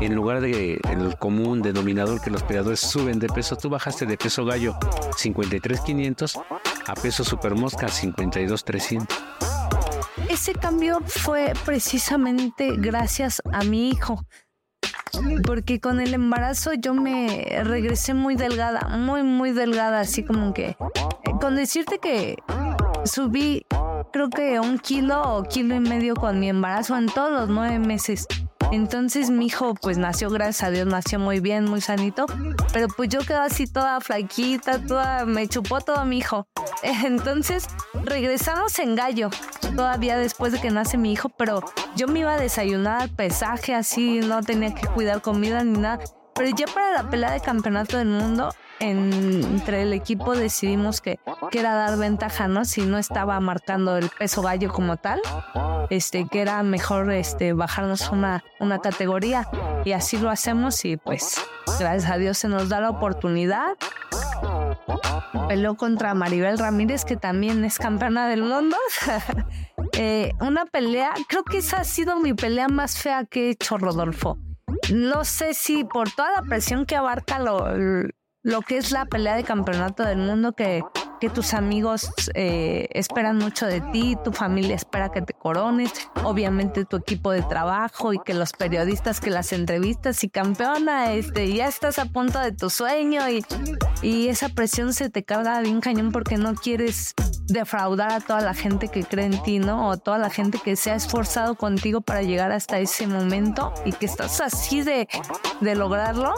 en 0.00 0.14
lugar 0.14 0.40
de 0.40 0.80
el 0.90 1.16
común 1.18 1.62
denominador 1.62 2.20
que 2.20 2.30
los 2.30 2.42
peleadores 2.42 2.80
suben 2.80 3.18
de 3.18 3.28
peso, 3.28 3.56
tú 3.56 3.68
bajaste 3.68 4.06
de 4.06 4.16
peso 4.16 4.44
gallo 4.44 4.74
53.500 4.80 6.42
a 6.86 6.94
peso 6.94 7.24
super 7.24 7.54
mosca 7.54 7.86
52.300. 7.86 9.06
Ese 10.28 10.54
cambio 10.54 11.00
fue 11.06 11.52
precisamente 11.64 12.76
gracias 12.76 13.42
a 13.52 13.62
mi 13.64 13.90
hijo. 13.90 14.24
Porque 15.46 15.78
con 15.78 16.00
el 16.00 16.14
embarazo 16.14 16.72
yo 16.72 16.94
me 16.94 17.44
regresé 17.62 18.14
muy 18.14 18.34
delgada, 18.34 18.88
muy, 18.88 19.22
muy 19.22 19.52
delgada, 19.52 20.00
así 20.00 20.24
como 20.24 20.54
que... 20.54 20.76
Con 21.40 21.54
decirte 21.54 21.98
que 21.98 22.36
subí 23.04 23.66
creo 24.10 24.30
que 24.30 24.60
un 24.60 24.78
kilo 24.78 25.22
o 25.22 25.42
kilo 25.44 25.74
y 25.74 25.80
medio 25.80 26.14
con 26.14 26.40
mi 26.40 26.48
embarazo 26.48 26.96
en 26.96 27.06
todos 27.06 27.30
los 27.30 27.48
nueve 27.48 27.78
meses. 27.78 28.26
Entonces 28.72 29.28
mi 29.28 29.46
hijo 29.46 29.74
pues 29.74 29.98
nació, 29.98 30.30
gracias 30.30 30.62
a 30.62 30.70
Dios, 30.70 30.86
nació 30.86 31.18
muy 31.18 31.40
bien, 31.40 31.66
muy 31.66 31.82
sanito, 31.82 32.24
pero 32.72 32.88
pues 32.88 33.10
yo 33.10 33.20
quedé 33.20 33.36
así 33.36 33.66
toda 33.66 34.00
flaquita, 34.00 34.78
toda, 34.86 35.26
me 35.26 35.46
chupó 35.46 35.82
todo 35.82 36.04
mi 36.06 36.18
hijo. 36.18 36.46
Entonces 36.82 37.66
regresamos 38.04 38.78
en 38.78 38.94
gallo, 38.94 39.28
todavía 39.76 40.16
después 40.16 40.52
de 40.52 40.60
que 40.60 40.70
nace 40.70 40.96
mi 40.96 41.12
hijo, 41.12 41.28
pero 41.28 41.62
yo 41.96 42.08
me 42.08 42.20
iba 42.20 42.32
a 42.32 42.38
desayunar 42.38 43.10
pesaje 43.10 43.74
así, 43.74 44.20
no 44.20 44.42
tenía 44.42 44.74
que 44.74 44.86
cuidar 44.86 45.20
comida 45.20 45.62
ni 45.64 45.78
nada. 45.78 45.98
Pero 46.34 46.56
ya 46.56 46.66
para 46.66 47.02
la 47.02 47.10
pelea 47.10 47.30
de 47.32 47.40
campeonato 47.40 47.98
del 47.98 48.08
mundo, 48.08 48.54
entre 48.82 49.82
el 49.82 49.92
equipo 49.92 50.34
decidimos 50.34 51.00
que, 51.00 51.20
que, 51.50 51.60
era 51.60 51.74
dar 51.74 51.96
ventaja, 51.98 52.48
¿no? 52.48 52.64
Si 52.64 52.82
no 52.82 52.98
estaba 52.98 53.38
marcando 53.38 53.96
el 53.96 54.08
peso 54.08 54.42
gallo 54.42 54.72
como 54.72 54.96
tal, 54.96 55.20
este, 55.88 56.26
que 56.26 56.40
era 56.40 56.62
mejor 56.62 57.12
este, 57.12 57.52
bajarnos 57.52 58.10
una, 58.10 58.44
una 58.58 58.80
categoría. 58.80 59.48
Y 59.84 59.92
así 59.92 60.18
lo 60.18 60.30
hacemos 60.30 60.84
y 60.84 60.96
pues 60.96 61.40
gracias 61.78 62.10
a 62.10 62.18
Dios 62.18 62.38
se 62.38 62.48
nos 62.48 62.68
da 62.68 62.80
la 62.80 62.90
oportunidad. 62.90 63.76
Peleó 65.48 65.76
contra 65.76 66.14
Maribel 66.14 66.58
Ramírez, 66.58 67.04
que 67.04 67.16
también 67.16 67.64
es 67.64 67.78
campeona 67.78 68.28
del 68.28 68.42
mundo. 68.42 68.76
Eh, 69.94 70.32
una 70.40 70.64
pelea, 70.64 71.12
creo 71.28 71.44
que 71.44 71.58
esa 71.58 71.80
ha 71.80 71.84
sido 71.84 72.18
mi 72.18 72.32
pelea 72.32 72.66
más 72.66 72.98
fea 72.98 73.26
que 73.26 73.48
he 73.48 73.50
hecho, 73.50 73.76
Rodolfo. 73.76 74.38
No 74.90 75.26
sé 75.26 75.52
si 75.52 75.84
por 75.84 76.10
toda 76.10 76.32
la 76.32 76.42
presión 76.42 76.86
que 76.86 76.96
abarca 76.96 77.38
lo, 77.38 77.66
lo 78.42 78.62
que 78.62 78.76
es 78.76 78.90
la 78.90 79.04
pelea 79.06 79.36
de 79.36 79.44
campeonato 79.44 80.02
del 80.04 80.18
mundo 80.18 80.52
que, 80.52 80.82
que 81.20 81.30
tus 81.30 81.54
amigos 81.54 82.10
eh, 82.34 82.88
esperan 82.90 83.38
mucho 83.38 83.66
de 83.66 83.80
ti, 83.80 84.16
tu 84.24 84.32
familia 84.32 84.74
espera 84.74 85.10
que 85.10 85.22
te 85.22 85.32
corones, 85.32 85.92
obviamente 86.24 86.84
tu 86.84 86.96
equipo 86.96 87.30
de 87.30 87.42
trabajo 87.42 88.12
y 88.12 88.18
que 88.18 88.34
los 88.34 88.52
periodistas 88.52 89.20
que 89.20 89.30
las 89.30 89.52
entrevistas 89.52 90.24
y 90.24 90.28
campeona, 90.28 91.12
este, 91.12 91.52
ya 91.52 91.68
estás 91.68 92.00
a 92.00 92.06
punto 92.06 92.40
de 92.40 92.50
tu 92.50 92.68
sueño 92.68 93.28
y, 93.28 93.44
y 94.02 94.26
esa 94.26 94.48
presión 94.48 94.92
se 94.92 95.08
te 95.08 95.22
carga 95.22 95.60
bien 95.60 95.80
cañón 95.80 96.10
porque 96.10 96.36
no 96.36 96.54
quieres 96.54 97.14
defraudar 97.46 98.10
a 98.10 98.20
toda 98.20 98.40
la 98.40 98.54
gente 98.54 98.88
que 98.88 99.04
cree 99.04 99.26
en 99.26 99.40
ti, 99.42 99.60
¿no? 99.60 99.88
O 99.88 99.96
toda 99.98 100.18
la 100.18 100.30
gente 100.30 100.58
que 100.58 100.74
se 100.74 100.90
ha 100.90 100.96
esforzado 100.96 101.54
contigo 101.54 102.00
para 102.00 102.22
llegar 102.22 102.50
hasta 102.50 102.80
ese 102.80 103.06
momento 103.06 103.72
y 103.84 103.92
que 103.92 104.06
estás 104.06 104.40
así 104.40 104.82
de, 104.82 105.08
de 105.60 105.74
lograrlo 105.76 106.34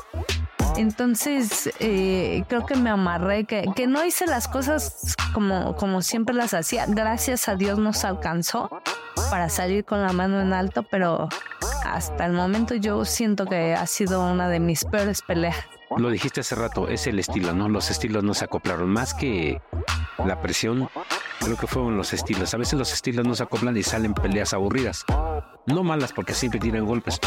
entonces, 0.76 1.70
eh, 1.78 2.44
creo 2.48 2.66
que 2.66 2.76
me 2.76 2.90
amarré, 2.90 3.44
que, 3.44 3.86
no 3.86 4.04
hice 4.04 4.26
las 4.26 4.48
cosas 4.48 5.14
como, 5.32 5.76
como 5.76 6.02
siempre 6.02 6.34
las 6.34 6.54
hacía. 6.54 6.86
Gracias 6.88 7.48
a 7.48 7.54
Dios 7.54 7.78
nos 7.78 8.04
alcanzó 8.04 8.70
para 9.30 9.48
salir 9.48 9.84
con 9.84 10.02
la 10.02 10.12
mano 10.12 10.40
en 10.40 10.52
alto, 10.52 10.82
pero 10.82 11.28
hasta 11.84 12.26
el 12.26 12.32
momento 12.32 12.74
yo 12.74 13.04
siento 13.04 13.46
que 13.46 13.74
ha 13.74 13.86
sido 13.86 14.24
una 14.24 14.48
de 14.48 14.60
mis 14.60 14.84
peores 14.84 15.22
peleas. 15.22 15.56
Lo 15.96 16.10
dijiste 16.10 16.40
hace 16.40 16.56
rato, 16.56 16.88
es 16.88 17.06
el 17.06 17.18
estilo, 17.18 17.52
¿no? 17.52 17.68
Los 17.68 17.90
estilos 17.90 18.24
no 18.24 18.34
se 18.34 18.44
acoplaron. 18.44 18.88
Más 18.88 19.14
que 19.14 19.60
la 20.24 20.40
presión, 20.40 20.88
creo 21.40 21.56
que 21.56 21.66
fueron 21.68 21.96
los 21.96 22.12
estilos. 22.12 22.52
A 22.52 22.56
veces 22.56 22.78
los 22.78 22.92
estilos 22.92 23.24
no 23.24 23.34
se 23.36 23.44
acoplan 23.44 23.76
y 23.76 23.82
salen 23.84 24.12
peleas 24.12 24.54
aburridas. 24.54 25.04
No 25.66 25.84
malas 25.84 26.12
porque 26.12 26.34
siempre 26.34 26.58
tiran 26.58 26.84
golpes, 26.84 27.20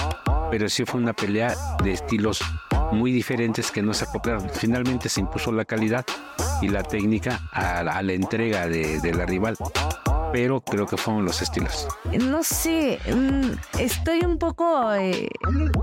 pero 0.50 0.70
sí 0.70 0.86
fue 0.86 1.02
una 1.02 1.14
pelea 1.14 1.56
de 1.84 1.94
estilos 1.94 2.42
muy 2.92 3.12
diferentes 3.12 3.72
que 3.72 3.82
no 3.82 3.94
se 3.94 4.06
acoplaron. 4.06 4.50
Finalmente 4.50 5.10
se 5.10 5.22
impuso 5.22 5.52
la 5.52 5.66
calidad 5.66 6.06
y 6.62 6.70
la 6.70 6.84
técnica 6.84 7.42
a, 7.52 7.84
la 7.84 8.14
entrega 8.14 8.68
de, 8.68 9.14
la 9.14 9.26
rival 9.26 9.56
pero 10.32 10.60
creo 10.60 10.86
que 10.86 10.98
fueron 10.98 11.24
los 11.24 11.42
estilos. 11.42 11.88
No 12.20 12.44
sé, 12.44 13.00
mm, 13.08 13.80
estoy 13.80 14.26
un 14.26 14.38
poco 14.38 14.94
eh, 14.94 15.30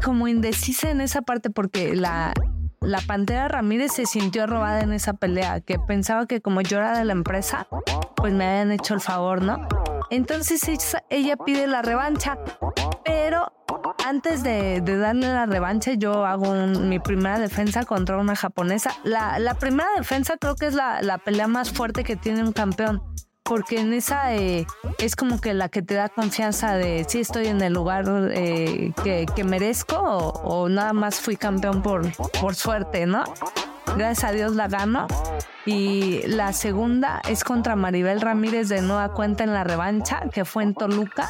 como 0.04 0.28
indecisa 0.28 0.90
en 0.90 1.00
esa 1.00 1.22
parte 1.22 1.48
porque 1.48 1.96
la, 1.96 2.34
la 2.84 3.00
Pantera 3.00 3.48
Ramírez 3.48 3.92
se 3.92 4.06
sintió 4.06 4.46
robada 4.46 4.82
en 4.82 4.92
esa 4.92 5.14
pelea, 5.14 5.60
que 5.60 5.78
pensaba 5.78 6.26
que 6.26 6.40
como 6.40 6.60
yo 6.60 6.78
era 6.78 6.96
de 6.96 7.04
la 7.04 7.12
empresa, 7.12 7.66
pues 8.14 8.32
me 8.32 8.44
habían 8.44 8.72
hecho 8.72 8.94
el 8.94 9.00
favor, 9.00 9.42
¿no? 9.42 9.66
Entonces 10.10 10.62
ella 11.10 11.36
pide 11.36 11.66
la 11.66 11.82
revancha, 11.82 12.38
pero 13.04 13.52
antes 14.04 14.42
de, 14.42 14.80
darle 14.80 15.28
la 15.28 15.46
revancha, 15.46 15.94
yo 15.94 16.24
hago 16.24 16.54
mi 16.54 16.98
primera 16.98 17.38
defensa 17.38 17.84
contra 17.84 18.18
una 18.18 18.36
japonesa. 18.36 18.94
La, 19.04 19.56
primera 19.58 19.88
defensa 19.96 20.36
creo 20.36 20.56
que 20.56 20.66
es 20.66 20.74
la, 20.74 21.18
pelea 21.24 21.48
más 21.48 21.70
fuerte 21.72 22.04
que 22.04 22.16
tiene 22.16 22.42
un 22.42 22.52
campeón. 22.52 23.02
Porque 23.42 23.78
en 23.78 23.92
esa 23.92 24.34
eh, 24.34 24.66
es 24.96 25.16
como 25.16 25.38
que 25.38 25.52
la 25.52 25.68
que 25.68 25.82
te 25.82 25.92
da 25.92 26.08
confianza 26.08 26.76
de 26.76 27.04
si 27.06 27.20
estoy 27.20 27.48
en 27.48 27.60
el 27.60 27.74
lugar 27.74 28.06
eh, 28.30 28.94
que, 29.04 29.44
merezco 29.44 29.98
o, 29.98 30.70
nada 30.70 30.94
más 30.94 31.20
fui 31.20 31.36
campeón 31.36 31.82
por, 31.82 32.10
por 32.40 32.54
suerte, 32.54 33.04
¿no? 33.04 33.22
Gracias 33.96 34.24
a 34.24 34.32
Dios 34.32 34.54
la 34.54 34.68
gano. 34.68 35.06
Y 35.66 36.20
la 36.26 36.52
segunda 36.52 37.22
es 37.28 37.42
contra 37.42 37.74
Maribel 37.74 38.20
Ramírez 38.20 38.68
de 38.68 38.82
nueva 38.82 39.12
cuenta 39.12 39.44
en 39.44 39.54
la 39.54 39.64
revancha, 39.64 40.22
que 40.32 40.44
fue 40.44 40.62
en 40.62 40.74
Toluca. 40.74 41.28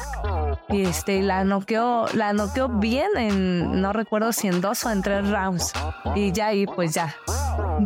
Y 0.67 0.83
este, 0.83 1.21
la 1.21 1.45
noqueó, 1.45 2.07
la 2.13 2.33
noqueó 2.33 2.67
bien 2.67 3.09
en, 3.15 3.81
no 3.81 3.93
recuerdo 3.93 4.33
si 4.33 4.47
en 4.47 4.59
dos 4.59 4.83
o 4.85 4.91
en 4.91 5.01
tres 5.01 5.29
rounds. 5.29 5.71
Y 6.15 6.33
ya 6.33 6.47
ahí, 6.47 6.65
pues 6.65 6.93
ya, 6.93 7.15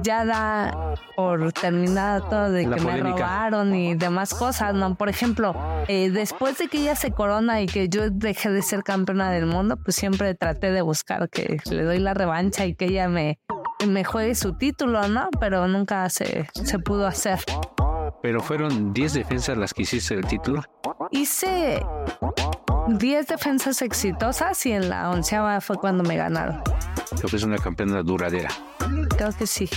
ya 0.02 0.26
da 0.26 0.96
por 1.16 1.52
terminada 1.54 2.22
todo 2.22 2.52
de 2.52 2.68
que 2.68 2.82
me 2.82 2.98
robaron 2.98 3.76
y 3.76 3.94
demás 3.94 4.34
cosas, 4.34 4.74
¿no? 4.74 4.96
Por 4.96 5.10
ejemplo, 5.10 5.54
eh, 5.88 6.10
después 6.10 6.58
de 6.58 6.68
que 6.68 6.80
ella 6.80 6.96
se 6.96 7.12
corona 7.12 7.62
y 7.62 7.68
que 7.68 7.90
yo 7.90 8.10
dejé 8.10 8.50
de 8.50 8.62
ser 8.64 8.84
campeona 8.84 9.30
del 9.30 9.46
mundo, 9.46 9.78
pues 9.78 9.96
siempre 9.96 10.34
traté 10.34 10.72
de 10.72 10.82
buscar 10.82 11.30
que 11.30 11.60
le 11.70 11.84
doy 11.84 12.00
la 12.00 12.14
revancha 12.14 12.66
y 12.66 12.74
que 12.74 12.86
ella 12.86 13.08
me, 13.10 13.40
me 13.88 14.04
juegue 14.04 14.36
su 14.36 14.54
título, 14.54 15.08
¿no? 15.08 15.30
Pero 15.40 15.68
nunca 15.68 16.10
se, 16.10 16.50
se 16.54 16.80
pudo 16.80 17.08
hacer. 17.08 17.40
Pero 18.22 18.42
fueron 18.42 18.94
10 18.94 19.14
defensas 19.14 19.58
las 19.58 19.74
que 19.74 19.84
hiciste 19.84 20.14
el 20.14 20.26
título. 20.26 20.64
Hice 21.12 21.84
10 22.88 23.28
defensas 23.28 23.82
exitosas 23.82 24.66
y 24.66 24.74
en 24.74 24.90
la 24.90 25.10
onceava 25.10 25.62
fue 25.62 25.78
cuando 25.78 26.04
me 26.04 26.18
ganaron. 26.18 26.62
Creo 27.16 27.30
que 27.30 27.36
es 27.38 27.44
una 27.44 27.58
campeona 27.58 28.04
duradera. 28.04 28.50
Creo 29.18 29.32
que 29.38 29.48
sí. 29.48 29.70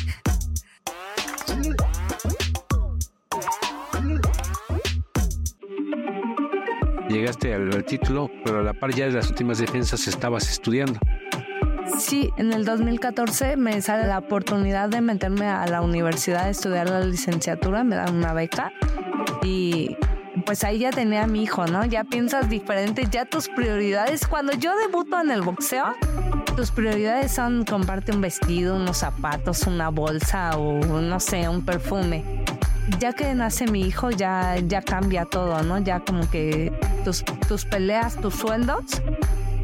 Llegaste 7.09 7.55
al, 7.55 7.73
al 7.75 7.85
título, 7.85 8.31
pero 8.45 8.61
a 8.61 8.63
la 8.63 8.73
par 8.73 8.95
ya 8.95 9.07
de 9.07 9.13
las 9.13 9.29
últimas 9.29 9.59
defensas 9.59 10.09
estabas 10.09 10.51
estudiando. 10.51 10.99
Sí, 11.99 12.33
en 12.37 12.53
el 12.53 12.65
2014 12.65 13.57
me 13.57 13.81
sale 13.83 14.07
la 14.07 14.19
oportunidad 14.19 14.89
de 14.89 15.01
meterme 15.01 15.47
a 15.47 15.67
la 15.67 15.83
universidad 15.83 16.49
estudiar 16.49 16.89
la 16.89 17.01
licenciatura, 17.01 17.85
me 17.85 17.97
dan 17.97 18.17
una 18.17 18.33
beca 18.33 18.73
y 19.43 19.97
pues 20.45 20.65
ahí 20.65 20.81
ya 20.81 20.91
tenía 20.91 21.27
mi 21.27 21.43
hijo, 21.43 21.67
¿no? 21.67 21.85
Ya 21.85 22.05
piensas 22.05 22.49
diferente, 22.49 23.07
ya 23.11 23.25
tus 23.25 23.49
prioridades. 23.49 24.27
Cuando 24.27 24.53
yo 24.53 24.77
debuto 24.77 25.21
en 25.21 25.31
el 25.31 25.43
boxeo, 25.43 25.95
tus 26.57 26.71
prioridades 26.71 27.33
son 27.33 27.65
comprarte 27.65 28.13
un 28.13 28.21
vestido, 28.21 28.77
unos 28.77 28.99
zapatos, 28.99 29.67
una 29.67 29.91
bolsa 29.91 30.57
o 30.57 30.81
no 30.85 31.21
sé, 31.21 31.49
un 31.49 31.65
perfume. 31.65 32.25
Ya 32.99 33.13
que 33.13 33.33
nace 33.35 33.67
mi 33.67 33.83
hijo, 33.83 34.11
ya, 34.11 34.57
ya 34.59 34.83
cambia 34.83 35.25
todo, 35.25 35.63
¿no? 35.63 35.79
Ya 35.79 36.01
como 36.01 36.29
que 36.29 36.73
tus, 37.05 37.25
tus 37.47 37.65
peleas, 37.65 38.17
tus 38.17 38.35
sueldos 38.35 39.01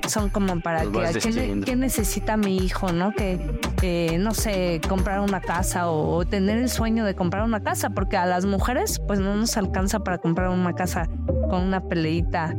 son 0.09 0.31
como 0.31 0.61
para 0.61 0.83
que 0.83 0.89
¿qué, 1.21 1.31
qué 1.65 1.77
necesita 1.77 2.37
mi 2.37 2.57
hijo, 2.59 2.93
¿no? 2.93 3.13
Que 3.13 3.39
eh, 3.83 4.19
no 4.19 4.33
sé, 4.35 4.81
comprar 4.89 5.21
una 5.21 5.41
casa 5.41 5.89
o, 5.91 6.17
o 6.17 6.25
tener 6.25 6.59
el 6.59 6.69
sueño 6.69 7.05
de 7.05 7.15
comprar 7.15 7.45
una 7.45 7.63
casa, 7.63 7.91
porque 7.91 8.17
a 8.17 8.27
las 8.27 8.45
mujeres 8.47 9.01
pues 9.07 9.21
no 9.21 9.35
nos 9.37 9.57
alcanza 9.57 10.01
para 10.01 10.19
comprar 10.19 10.49
una 10.49 10.75
casa 10.75 11.09
con 11.51 11.63
una 11.63 11.81
peleita 11.81 12.55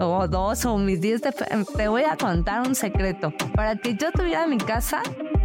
o 0.00 0.26
dos 0.26 0.64
o 0.64 0.78
mis 0.78 1.00
diez. 1.00 1.22
de 1.22 1.32
fe- 1.32 1.46
Te 1.76 1.88
voy 1.88 2.02
a 2.02 2.16
contar 2.16 2.66
un 2.66 2.74
secreto. 2.74 3.32
Para 3.54 3.76
que 3.76 3.94
yo 3.94 4.10
tuviera 4.12 4.46
mi 4.46 4.58
casa, 4.58 5.02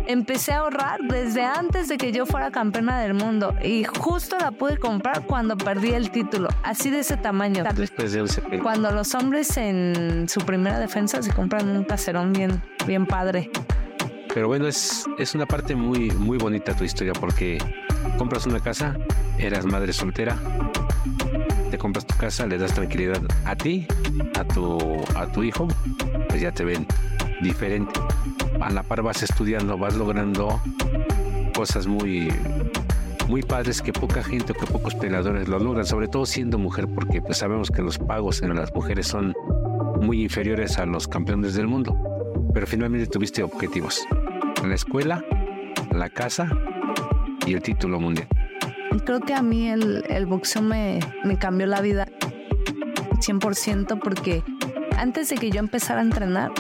empecé 0.08 0.54
a 0.54 0.60
ahorrar 0.60 1.02
desde 1.02 1.44
antes 1.44 1.88
de 1.90 1.98
que 1.98 2.12
yo 2.12 2.26
fuera 2.26 2.50
campeona 2.50 3.00
del 3.02 3.14
mundo 3.14 3.54
y 3.62 3.84
justo 3.84 4.38
la 4.40 4.52
pude 4.52 4.78
comprar 4.78 5.26
cuando 5.26 5.58
perdí 5.58 5.92
el 5.92 6.10
título, 6.10 6.48
así 6.64 6.90
de 6.90 7.00
ese 7.00 7.18
tamaño. 7.18 7.64
Después 7.76 8.14
de 8.14 8.22
un 8.22 8.30
CP. 8.30 8.60
Cuando 8.60 8.90
los 8.92 9.14
hombres 9.14 9.56
en 9.58 10.28
su 10.30 10.42
primera 10.42 10.80
defensa 10.80 11.22
se 11.22 11.32
compran 11.34 11.70
un 11.70 11.84
caserón 11.84 12.34
bien, 12.34 12.62
bien 12.86 13.06
padre. 13.06 13.52
Pero 14.34 14.48
bueno, 14.48 14.68
es, 14.68 15.06
es 15.18 15.36
una 15.36 15.46
parte 15.46 15.76
muy, 15.76 16.12
muy 16.12 16.38
bonita 16.38 16.76
tu 16.76 16.84
historia 16.84 17.14
porque 17.14 17.58
compras 18.18 18.46
una 18.46 18.60
casa, 18.60 18.96
eras 19.38 19.66
madre 19.66 19.92
soltera, 19.94 20.38
te 21.70 21.78
compras 21.78 22.06
tu 22.06 22.16
casa, 22.16 22.46
le 22.46 22.58
das 22.58 22.74
tranquilidad 22.74 23.22
a 23.46 23.56
ti, 23.56 23.88
a 24.40 24.44
tu, 24.46 25.04
a 25.16 25.28
tu 25.28 25.44
hijo, 25.44 25.68
pues 26.30 26.42
ya 26.42 26.52
te 26.52 26.64
ven 26.64 26.86
diferente. 27.42 28.00
A 28.68 28.70
la 28.70 28.84
par 28.84 29.02
vas 29.02 29.24
estudiando, 29.24 29.78
vas 29.78 29.96
logrando 29.96 30.60
cosas 31.56 31.88
muy, 31.88 32.28
muy 33.30 33.42
padres 33.42 33.82
que 33.82 33.94
poca 33.94 34.22
gente 34.22 34.52
o 34.52 34.56
que 34.56 34.66
pocos 34.66 34.94
peleadores 34.94 35.48
lo 35.48 35.58
logran, 35.58 35.86
sobre 35.86 36.10
todo 36.10 36.26
siendo 36.26 36.58
mujer, 36.58 36.86
porque 36.86 37.22
pues 37.22 37.38
sabemos 37.38 37.72
que 37.72 37.82
los 37.82 37.98
pagos 37.98 38.42
en 38.42 38.54
las 38.54 38.76
mujeres 38.76 39.08
son 39.08 39.34
muy 40.02 40.22
inferiores 40.22 40.80
a 40.80 40.86
los 40.86 41.08
campeones 41.08 41.54
del 41.54 41.66
mundo. 41.68 41.96
Pero 42.54 42.68
finalmente 42.68 43.08
tuviste 43.08 43.42
objetivos. 43.42 44.06
La 44.68 44.76
escuela, 44.76 45.24
la 45.94 46.10
casa 46.10 46.50
y 47.46 47.54
el 47.54 47.62
título 47.62 48.02
mundial. 48.02 48.28
Creo 49.06 49.22
que 49.22 49.34
a 49.34 49.42
mí 49.42 49.70
el, 49.70 50.26
boxeo 50.26 50.62
me, 50.62 51.00
me 51.24 51.40
cambió 51.40 51.68
la 51.68 51.80
vida 51.80 52.06
100% 53.26 53.98
porque 54.04 54.44
antes 54.98 55.30
de 55.30 55.38
que 55.38 55.52
yo 55.52 55.60
empezara 55.60 56.02
a 56.02 56.04
entrenar, 56.04 56.52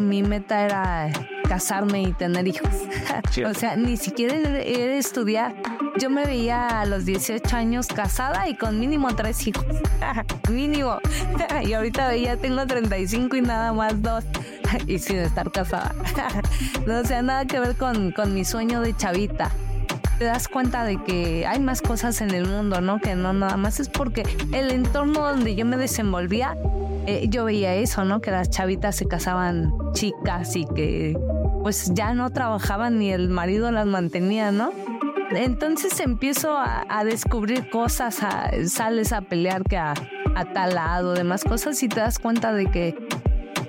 mi 0.00 0.22
meta 0.22 0.64
era 0.64 1.10
casarme 1.50 2.02
y 2.02 2.12
tener 2.12 2.46
hijos. 2.46 2.70
O 3.46 3.54
sea, 3.54 3.76
ni 3.76 3.96
siquiera 3.96 4.36
era 4.36 4.60
era 4.60 4.94
estudiar. 4.94 5.54
Yo 5.98 6.10
me 6.10 6.24
veía 6.24 6.80
a 6.80 6.86
los 6.86 7.04
18 7.04 7.56
años 7.56 7.86
casada 7.86 8.48
y 8.48 8.54
con 8.54 8.78
mínimo 8.78 9.14
tres 9.14 9.46
hijos. 9.46 9.64
mínimo. 10.50 10.98
y 11.64 11.72
ahorita 11.72 12.14
ya 12.16 12.36
tengo 12.36 12.66
35 12.66 13.36
y 13.36 13.40
nada 13.40 13.72
más 13.72 14.00
dos. 14.00 14.24
y 14.86 14.98
sin 14.98 15.18
estar 15.18 15.50
casada. 15.50 15.94
no, 16.86 17.00
o 17.00 17.04
sea, 17.04 17.22
nada 17.22 17.44
que 17.46 17.58
ver 17.58 17.76
con, 17.76 18.12
con 18.12 18.32
mi 18.34 18.44
sueño 18.44 18.80
de 18.80 18.96
chavita 18.96 19.50
te 20.18 20.26
das 20.26 20.48
cuenta 20.48 20.84
de 20.84 21.02
que 21.02 21.46
hay 21.46 21.60
más 21.60 21.80
cosas 21.80 22.20
en 22.20 22.30
el 22.32 22.46
mundo, 22.46 22.82
¿no? 22.82 23.00
Que 23.00 23.14
no 23.14 23.32
nada 23.32 23.56
más 23.56 23.80
es 23.80 23.88
porque 23.88 24.22
el 24.52 24.70
entorno 24.70 25.20
donde 25.20 25.54
yo 25.54 25.64
me 25.64 25.78
desenvolvía, 25.78 26.58
eh, 27.06 27.26
yo 27.30 27.46
veía 27.46 27.74
eso, 27.74 28.04
¿no? 28.04 28.20
Que 28.20 28.30
las 28.30 28.50
chavitas 28.50 28.96
se 28.96 29.06
casaban 29.08 29.72
chicas 29.94 30.56
y 30.56 30.66
que 30.66 31.16
pues 31.62 31.92
ya 31.94 32.14
no 32.14 32.30
trabajaban 32.30 32.98
ni 32.98 33.12
el 33.12 33.28
marido 33.28 33.70
las 33.70 33.86
mantenía, 33.86 34.50
¿no? 34.50 34.72
Entonces 35.30 36.00
empiezo 36.00 36.56
a, 36.58 37.04
descubrir 37.04 37.70
cosas, 37.70 38.22
a- 38.22 38.50
sales 38.66 39.12
a 39.12 39.20
pelear 39.20 39.62
que 39.62 39.76
a, 39.76 39.94
tal 40.54 40.74
lado, 40.74 41.14
demás 41.14 41.44
cosas 41.44 41.80
y 41.82 41.88
te 41.88 42.00
das 42.00 42.18
cuenta 42.18 42.52
de 42.52 42.66
que 42.66 42.96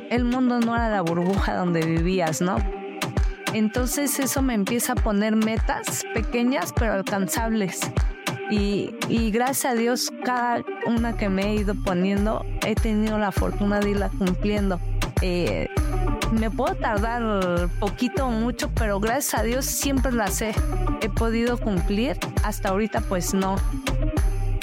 el 0.10 0.24
mundo 0.26 0.60
no 0.60 0.76
era 0.76 0.90
la 0.90 1.02
burbuja 1.02 1.56
donde 1.56 1.86
vivías, 1.86 2.42
¿no? 2.42 2.58
Entonces 3.54 4.18
eso 4.20 4.42
me 4.42 4.54
empieza 4.54 4.94
a 4.94 4.96
poner 4.96 5.36
metas 5.36 6.04
pequeñas 6.14 6.74
pero 6.74 6.94
alcanzables. 6.94 7.80
Y, 8.50 8.96
y 9.08 9.32
gracias 9.32 9.74
a 9.74 9.76
Dios, 9.76 10.12
cada 10.26 10.64
una 10.86 11.16
que 11.16 11.30
me 11.30 11.44
he 11.52 11.56
ido 11.56 11.76
poniendo, 11.76 12.46
he 12.66 12.76
tenido 12.76 13.18
la 13.18 13.32
fortuna 13.32 13.80
de 13.80 13.92
irla 13.92 14.10
cumpliendo. 14.10 14.80
Eh, 15.22 15.70
me 16.32 16.50
puedo 16.50 16.76
tardar 16.76 17.70
poquito 17.80 18.28
o 18.28 18.32
mucho, 18.32 18.70
pero 18.76 19.00
gracias 19.00 19.40
a 19.40 19.44
Dios 19.44 19.66
siempre 19.66 20.12
las 20.12 20.42
he, 20.42 20.54
he 21.02 21.10
podido 21.10 21.58
cumplir. 21.58 22.18
Hasta 22.44 22.70
ahorita 22.70 23.02
pues 23.02 23.34
no. 23.34 23.56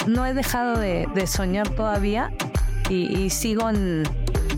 No 0.07 0.25
he 0.25 0.33
dejado 0.33 0.79
de, 0.79 1.07
soñar 1.27 1.69
todavía 1.69 2.31
y, 2.89 3.29
sigo 3.29 3.69
en, 3.69 4.03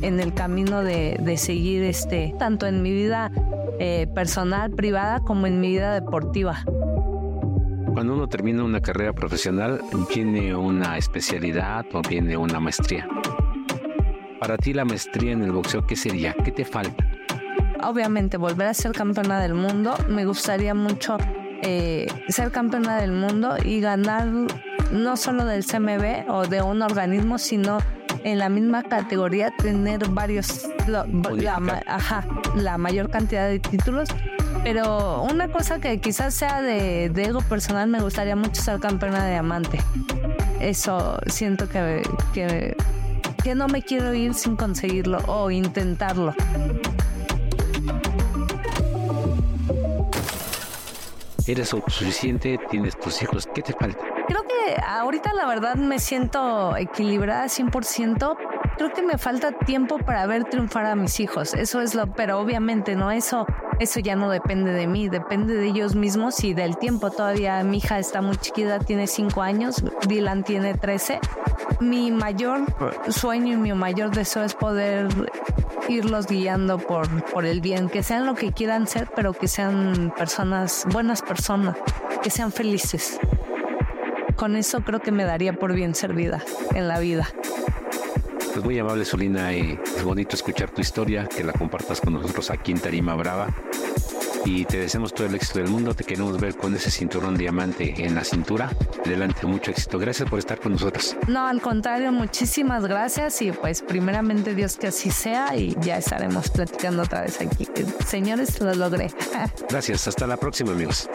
el 0.01 0.33
camino 0.33 0.83
de, 0.83 1.35
seguir 1.37 1.83
este, 1.83 2.33
tanto 2.39 2.67
en 2.67 2.81
mi 2.81 2.91
vida 2.91 3.31
eh, 3.79 4.07
personal, 4.13 4.71
privada, 4.71 5.19
como 5.19 5.47
en 5.47 5.59
mi 5.59 5.69
vida 5.69 5.93
deportiva. 5.93 6.63
Cuando 7.93 8.13
uno 8.13 8.29
termina 8.29 8.63
una 8.63 8.79
carrera 8.79 9.11
profesional, 9.11 9.81
viene 10.13 10.55
una 10.55 10.97
especialidad 10.97 11.85
o 11.91 12.01
viene 12.01 12.37
una 12.37 12.59
maestría. 12.61 13.05
Para 14.41 14.57
ti 14.57 14.73
la 14.73 14.85
maestría 14.85 15.33
en 15.33 15.43
el 15.43 15.51
boxeo, 15.51 15.85
¿qué 15.85 15.95
sería? 15.95 16.33
¿Qué 16.43 16.51
te 16.51 16.65
falta? 16.65 17.05
Obviamente, 17.83 18.37
volver 18.37 18.65
a 18.65 18.73
ser 18.73 18.91
campeona 18.91 19.39
del 19.39 19.53
mundo. 19.53 19.93
Me 20.09 20.25
gustaría 20.25 20.73
mucho 20.73 21.17
eh, 21.61 22.07
ser 22.27 22.49
campeona 22.49 22.97
del 22.99 23.11
mundo 23.11 23.55
y 23.63 23.79
ganar 23.81 24.27
no 24.91 25.15
solo 25.15 25.45
del 25.45 25.63
CMB 25.63 26.27
o 26.27 26.47
de 26.47 26.63
un 26.63 26.81
organismo, 26.81 27.37
sino 27.37 27.77
en 28.23 28.39
la 28.39 28.49
misma 28.49 28.81
categoría 28.81 29.51
tener 29.59 30.09
varios, 30.09 30.67
la, 30.87 31.05
ma- 31.59 31.83
ajá, 31.85 32.25
la 32.55 32.79
mayor 32.79 33.11
cantidad 33.11 33.47
de 33.47 33.59
títulos. 33.59 34.09
Pero 34.63 35.21
una 35.21 35.49
cosa 35.49 35.77
que 35.79 35.99
quizás 35.99 36.33
sea 36.33 36.63
de, 36.63 37.09
de 37.09 37.25
ego 37.25 37.41
personal, 37.41 37.87
me 37.89 38.01
gustaría 38.01 38.35
mucho 38.35 38.59
ser 38.59 38.79
campeona 38.79 39.23
de 39.23 39.33
diamante. 39.33 39.77
Eso 40.59 41.19
siento 41.27 41.69
que, 41.69 42.01
que, 42.33 42.75
que 43.43 43.55
no 43.55 43.67
me 43.67 43.81
quiero 43.81 44.13
ir 44.13 44.33
sin 44.33 44.55
conseguirlo 44.55 45.19
o 45.27 45.49
intentarlo. 45.51 46.33
Eres 51.47 51.73
autosuficiente, 51.73 52.59
tienes 52.69 52.97
tus 52.99 53.21
hijos, 53.21 53.47
¿qué 53.53 53.61
te 53.61 53.73
falta? 53.73 53.99
Creo 54.27 54.43
que 54.43 54.81
ahorita 54.87 55.33
la 55.33 55.47
verdad 55.47 55.75
me 55.75 55.99
siento 55.99 56.77
equilibrada 56.77 57.45
100%. 57.45 58.37
Creo 58.81 58.93
que 58.93 59.03
me 59.03 59.19
falta 59.19 59.51
tiempo 59.51 59.99
para 59.99 60.25
ver 60.25 60.45
triunfar 60.45 60.87
a 60.87 60.95
mis 60.95 61.19
hijos. 61.19 61.53
Eso 61.53 61.81
es 61.81 61.93
lo, 61.93 62.11
pero 62.13 62.39
obviamente 62.39 62.95
no 62.95 63.11
eso, 63.11 63.45
eso 63.79 63.99
ya 63.99 64.15
no 64.15 64.27
depende 64.31 64.71
de 64.73 64.87
mí, 64.87 65.07
depende 65.07 65.53
de 65.53 65.67
ellos 65.67 65.93
mismos 65.93 66.43
y 66.43 66.55
del 66.55 66.77
tiempo. 66.77 67.11
Todavía 67.11 67.63
mi 67.63 67.77
hija 67.77 67.99
está 67.99 68.23
muy 68.23 68.37
chiquita, 68.37 68.79
tiene 68.79 69.05
5 69.05 69.39
años, 69.43 69.83
Dylan 70.07 70.43
tiene 70.43 70.73
13. 70.73 71.19
Mi 71.79 72.09
mayor 72.09 72.61
sueño 73.09 73.53
y 73.53 73.57
mi 73.57 73.71
mayor 73.73 74.15
deseo 74.15 74.43
es 74.43 74.55
poder 74.55 75.09
irlos 75.87 76.25
guiando 76.25 76.79
por, 76.79 77.07
por 77.25 77.45
el 77.45 77.61
bien, 77.61 77.87
que 77.87 78.01
sean 78.01 78.25
lo 78.25 78.33
que 78.33 78.51
quieran 78.51 78.87
ser, 78.87 79.11
pero 79.15 79.33
que 79.33 79.47
sean 79.47 80.11
personas, 80.17 80.87
buenas 80.91 81.21
personas, 81.21 81.77
que 82.23 82.31
sean 82.31 82.51
felices 82.51 83.19
con 84.35 84.55
eso 84.55 84.79
creo 84.81 84.99
que 84.99 85.11
me 85.11 85.23
daría 85.23 85.53
por 85.53 85.71
bien 85.71 85.93
servida 85.93 86.41
en 86.73 86.87
la 86.87 86.97
vida. 86.97 87.27
Pues 88.53 88.65
muy 88.65 88.77
amable, 88.79 89.05
Solina, 89.05 89.53
y 89.53 89.79
es 89.95 90.03
bonito 90.03 90.35
escuchar 90.35 90.71
tu 90.71 90.81
historia, 90.81 91.25
que 91.25 91.43
la 91.43 91.53
compartas 91.53 92.01
con 92.01 92.13
nosotros 92.13 92.49
aquí 92.51 92.71
en 92.71 92.79
Tarima 92.79 93.15
Brava. 93.15 93.47
y 94.43 94.65
te 94.65 94.79
deseamos 94.79 95.13
todo 95.13 95.27
el 95.27 95.35
éxito 95.35 95.59
del 95.59 95.67
mundo. 95.69 95.93
Te 95.93 96.03
queremos 96.03 96.39
ver 96.39 96.55
con 96.55 96.73
ese 96.75 96.89
cinturón 96.89 97.37
diamante 97.37 97.93
en 98.03 98.15
la 98.15 98.23
cintura. 98.23 98.71
Adelante, 99.05 99.45
mucho 99.45 99.69
éxito. 99.71 99.99
Gracias 99.99 100.27
por 100.27 100.39
estar 100.39 100.59
con 100.59 100.73
nosotros. 100.73 101.15
No, 101.27 101.45
al 101.45 101.61
contrario, 101.61 102.11
muchísimas 102.11 102.85
gracias 102.87 103.39
y 103.43 103.51
pues 103.51 103.83
primeramente 103.83 104.55
Dios 104.55 104.77
que 104.77 104.87
así 104.87 105.11
sea 105.11 105.55
y 105.55 105.77
ya 105.81 105.97
estaremos 105.97 106.49
platicando 106.49 107.03
otra 107.03 107.21
vez 107.21 107.39
aquí. 107.39 107.67
Señores, 108.07 108.59
lo 108.59 108.73
logré. 108.73 109.11
Gracias, 109.69 110.07
hasta 110.07 110.25
la 110.25 110.37
próxima 110.37 110.71
amigos. 110.71 111.07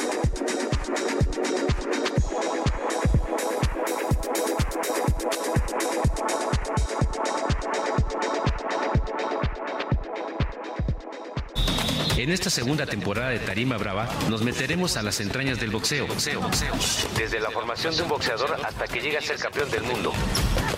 Esta 12.36 12.50
segunda 12.50 12.84
temporada 12.84 13.30
de 13.30 13.38
Tarima 13.38 13.78
Brava 13.78 14.10
nos 14.28 14.42
meteremos 14.42 14.98
a 14.98 15.02
las 15.02 15.20
entrañas 15.20 15.58
del 15.58 15.70
boxeo. 15.70 16.06
boxeo, 16.06 16.42
boxeo. 16.42 16.74
Desde 17.16 17.40
la 17.40 17.50
formación 17.50 17.96
de 17.96 18.02
un 18.02 18.10
boxeador 18.10 18.60
hasta 18.62 18.86
que 18.86 19.00
llega 19.00 19.20
a 19.20 19.22
ser 19.22 19.38
campeón 19.38 19.70
del 19.70 19.82
mundo. 19.84 20.12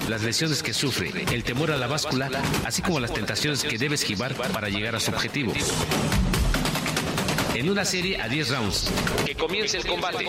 Las 0.09 0.23
lesiones 0.23 0.63
que 0.63 0.73
sufre, 0.73 1.11
el 1.33 1.43
temor 1.43 1.73
a 1.73 1.77
la 1.77 1.89
báscula, 1.89 2.31
así 2.65 2.81
como 2.81 3.01
las 3.01 3.13
tentaciones 3.13 3.65
que 3.65 3.77
debe 3.77 3.97
esquivar 3.97 4.35
para 4.37 4.69
llegar 4.69 4.95
a 4.95 5.01
su 5.01 5.11
objetivo. 5.11 5.53
En 7.55 7.69
una 7.69 7.85
serie 7.85 8.23
a 8.23 8.29
10 8.29 8.51
rounds. 8.51 8.91
Que 9.27 9.35
comience 9.35 9.79
el 9.79 9.87
combate. 9.87 10.29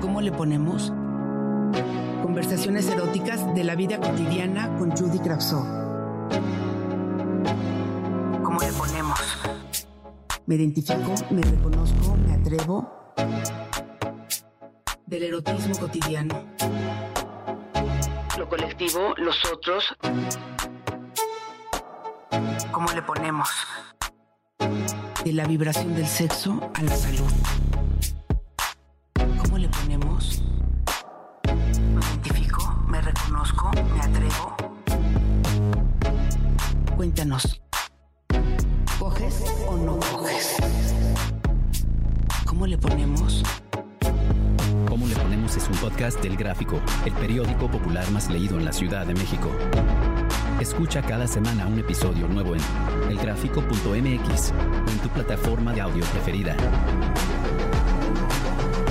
¿Cómo 0.00 0.20
le 0.20 0.30
ponemos? 0.30 0.92
Conversaciones 2.22 2.86
eróticas 2.86 3.52
de 3.56 3.64
la 3.64 3.74
vida 3.74 3.98
cotidiana 3.98 4.72
con 4.78 4.92
Judy 4.92 5.18
Kravtsov. 5.18 5.83
Me 10.46 10.56
identifico, 10.56 11.14
me 11.30 11.40
reconozco, 11.40 12.16
me 12.16 12.34
atrevo. 12.34 13.14
Del 15.06 15.22
erotismo 15.22 15.74
cotidiano. 15.78 16.44
Lo 18.36 18.46
colectivo, 18.46 19.14
los 19.16 19.42
otros. 19.50 19.96
¿Cómo 22.70 22.92
le 22.92 23.00
ponemos? 23.00 23.48
De 25.24 25.32
la 25.32 25.46
vibración 25.46 25.94
del 25.94 26.06
sexo 26.06 26.60
a 26.74 26.82
la 26.82 26.94
salud. 26.94 27.32
¿Cómo 29.42 29.56
le 29.56 29.68
ponemos? 29.70 30.42
Me 31.46 32.04
identifico, 32.04 32.84
me 32.86 33.00
reconozco, 33.00 33.70
me 33.94 34.00
atrevo. 34.00 34.56
Cuéntanos. 36.96 37.63
Podcast 45.94 46.20
del 46.24 46.36
Gráfico, 46.36 46.80
el 47.06 47.12
periódico 47.12 47.70
popular 47.70 48.10
más 48.10 48.28
leído 48.28 48.58
en 48.58 48.64
la 48.64 48.72
Ciudad 48.72 49.06
de 49.06 49.14
México. 49.14 49.48
Escucha 50.60 51.00
cada 51.02 51.28
semana 51.28 51.68
un 51.68 51.78
episodio 51.78 52.26
nuevo 52.26 52.56
en 52.56 52.60
elgráfico.mx 53.10 54.52
o 54.52 54.90
en 54.90 54.98
tu 54.98 55.08
plataforma 55.10 55.72
de 55.72 55.82
audio 55.82 56.04
preferida. 56.06 56.56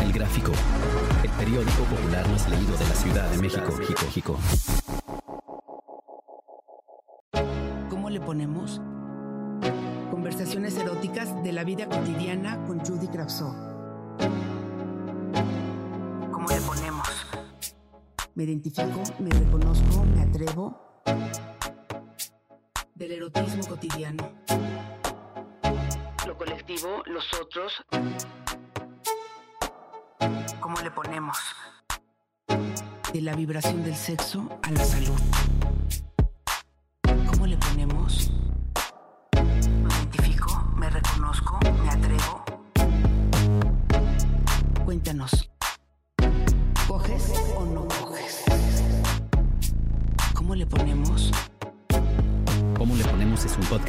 El 0.01 0.13
Gráfico, 0.13 0.53
el 1.23 1.29
periódico 1.31 1.83
popular 1.83 2.25
más 2.29 2.47
leído 2.47 2.77
de 2.77 2.85
la 2.87 2.95
Ciudad 2.95 3.29
de 3.31 3.37
México. 3.37 4.39
¿Cómo 7.89 8.09
le 8.09 8.21
ponemos? 8.21 8.79
Conversaciones 10.09 10.77
eróticas 10.77 11.43
de 11.43 11.51
la 11.51 11.65
vida 11.65 11.89
cotidiana 11.89 12.63
con 12.63 12.79
Judy 12.79 13.09
Kravtsov. 13.09 13.72
Me 18.35 18.45
identifico, 18.45 19.03
me 19.19 19.29
reconozco, 19.29 20.03
me 20.05 20.23
atrevo. 20.23 21.01
Del 22.95 23.11
erotismo 23.11 23.63
cotidiano. 23.67 24.31
Lo 26.25 26.35
colectivo, 26.35 27.03
los 27.05 27.31
otros. 27.39 27.73
¿Cómo 30.59 30.81
le 30.81 30.89
ponemos? 30.89 31.37
De 33.13 33.21
la 33.21 33.35
vibración 33.35 33.83
del 33.83 33.95
sexo 33.95 34.59
a 34.63 34.71
la 34.71 34.83
salud. 34.83 35.19
¿Cómo 37.27 37.45
le 37.45 37.57
ponemos? 37.57 38.31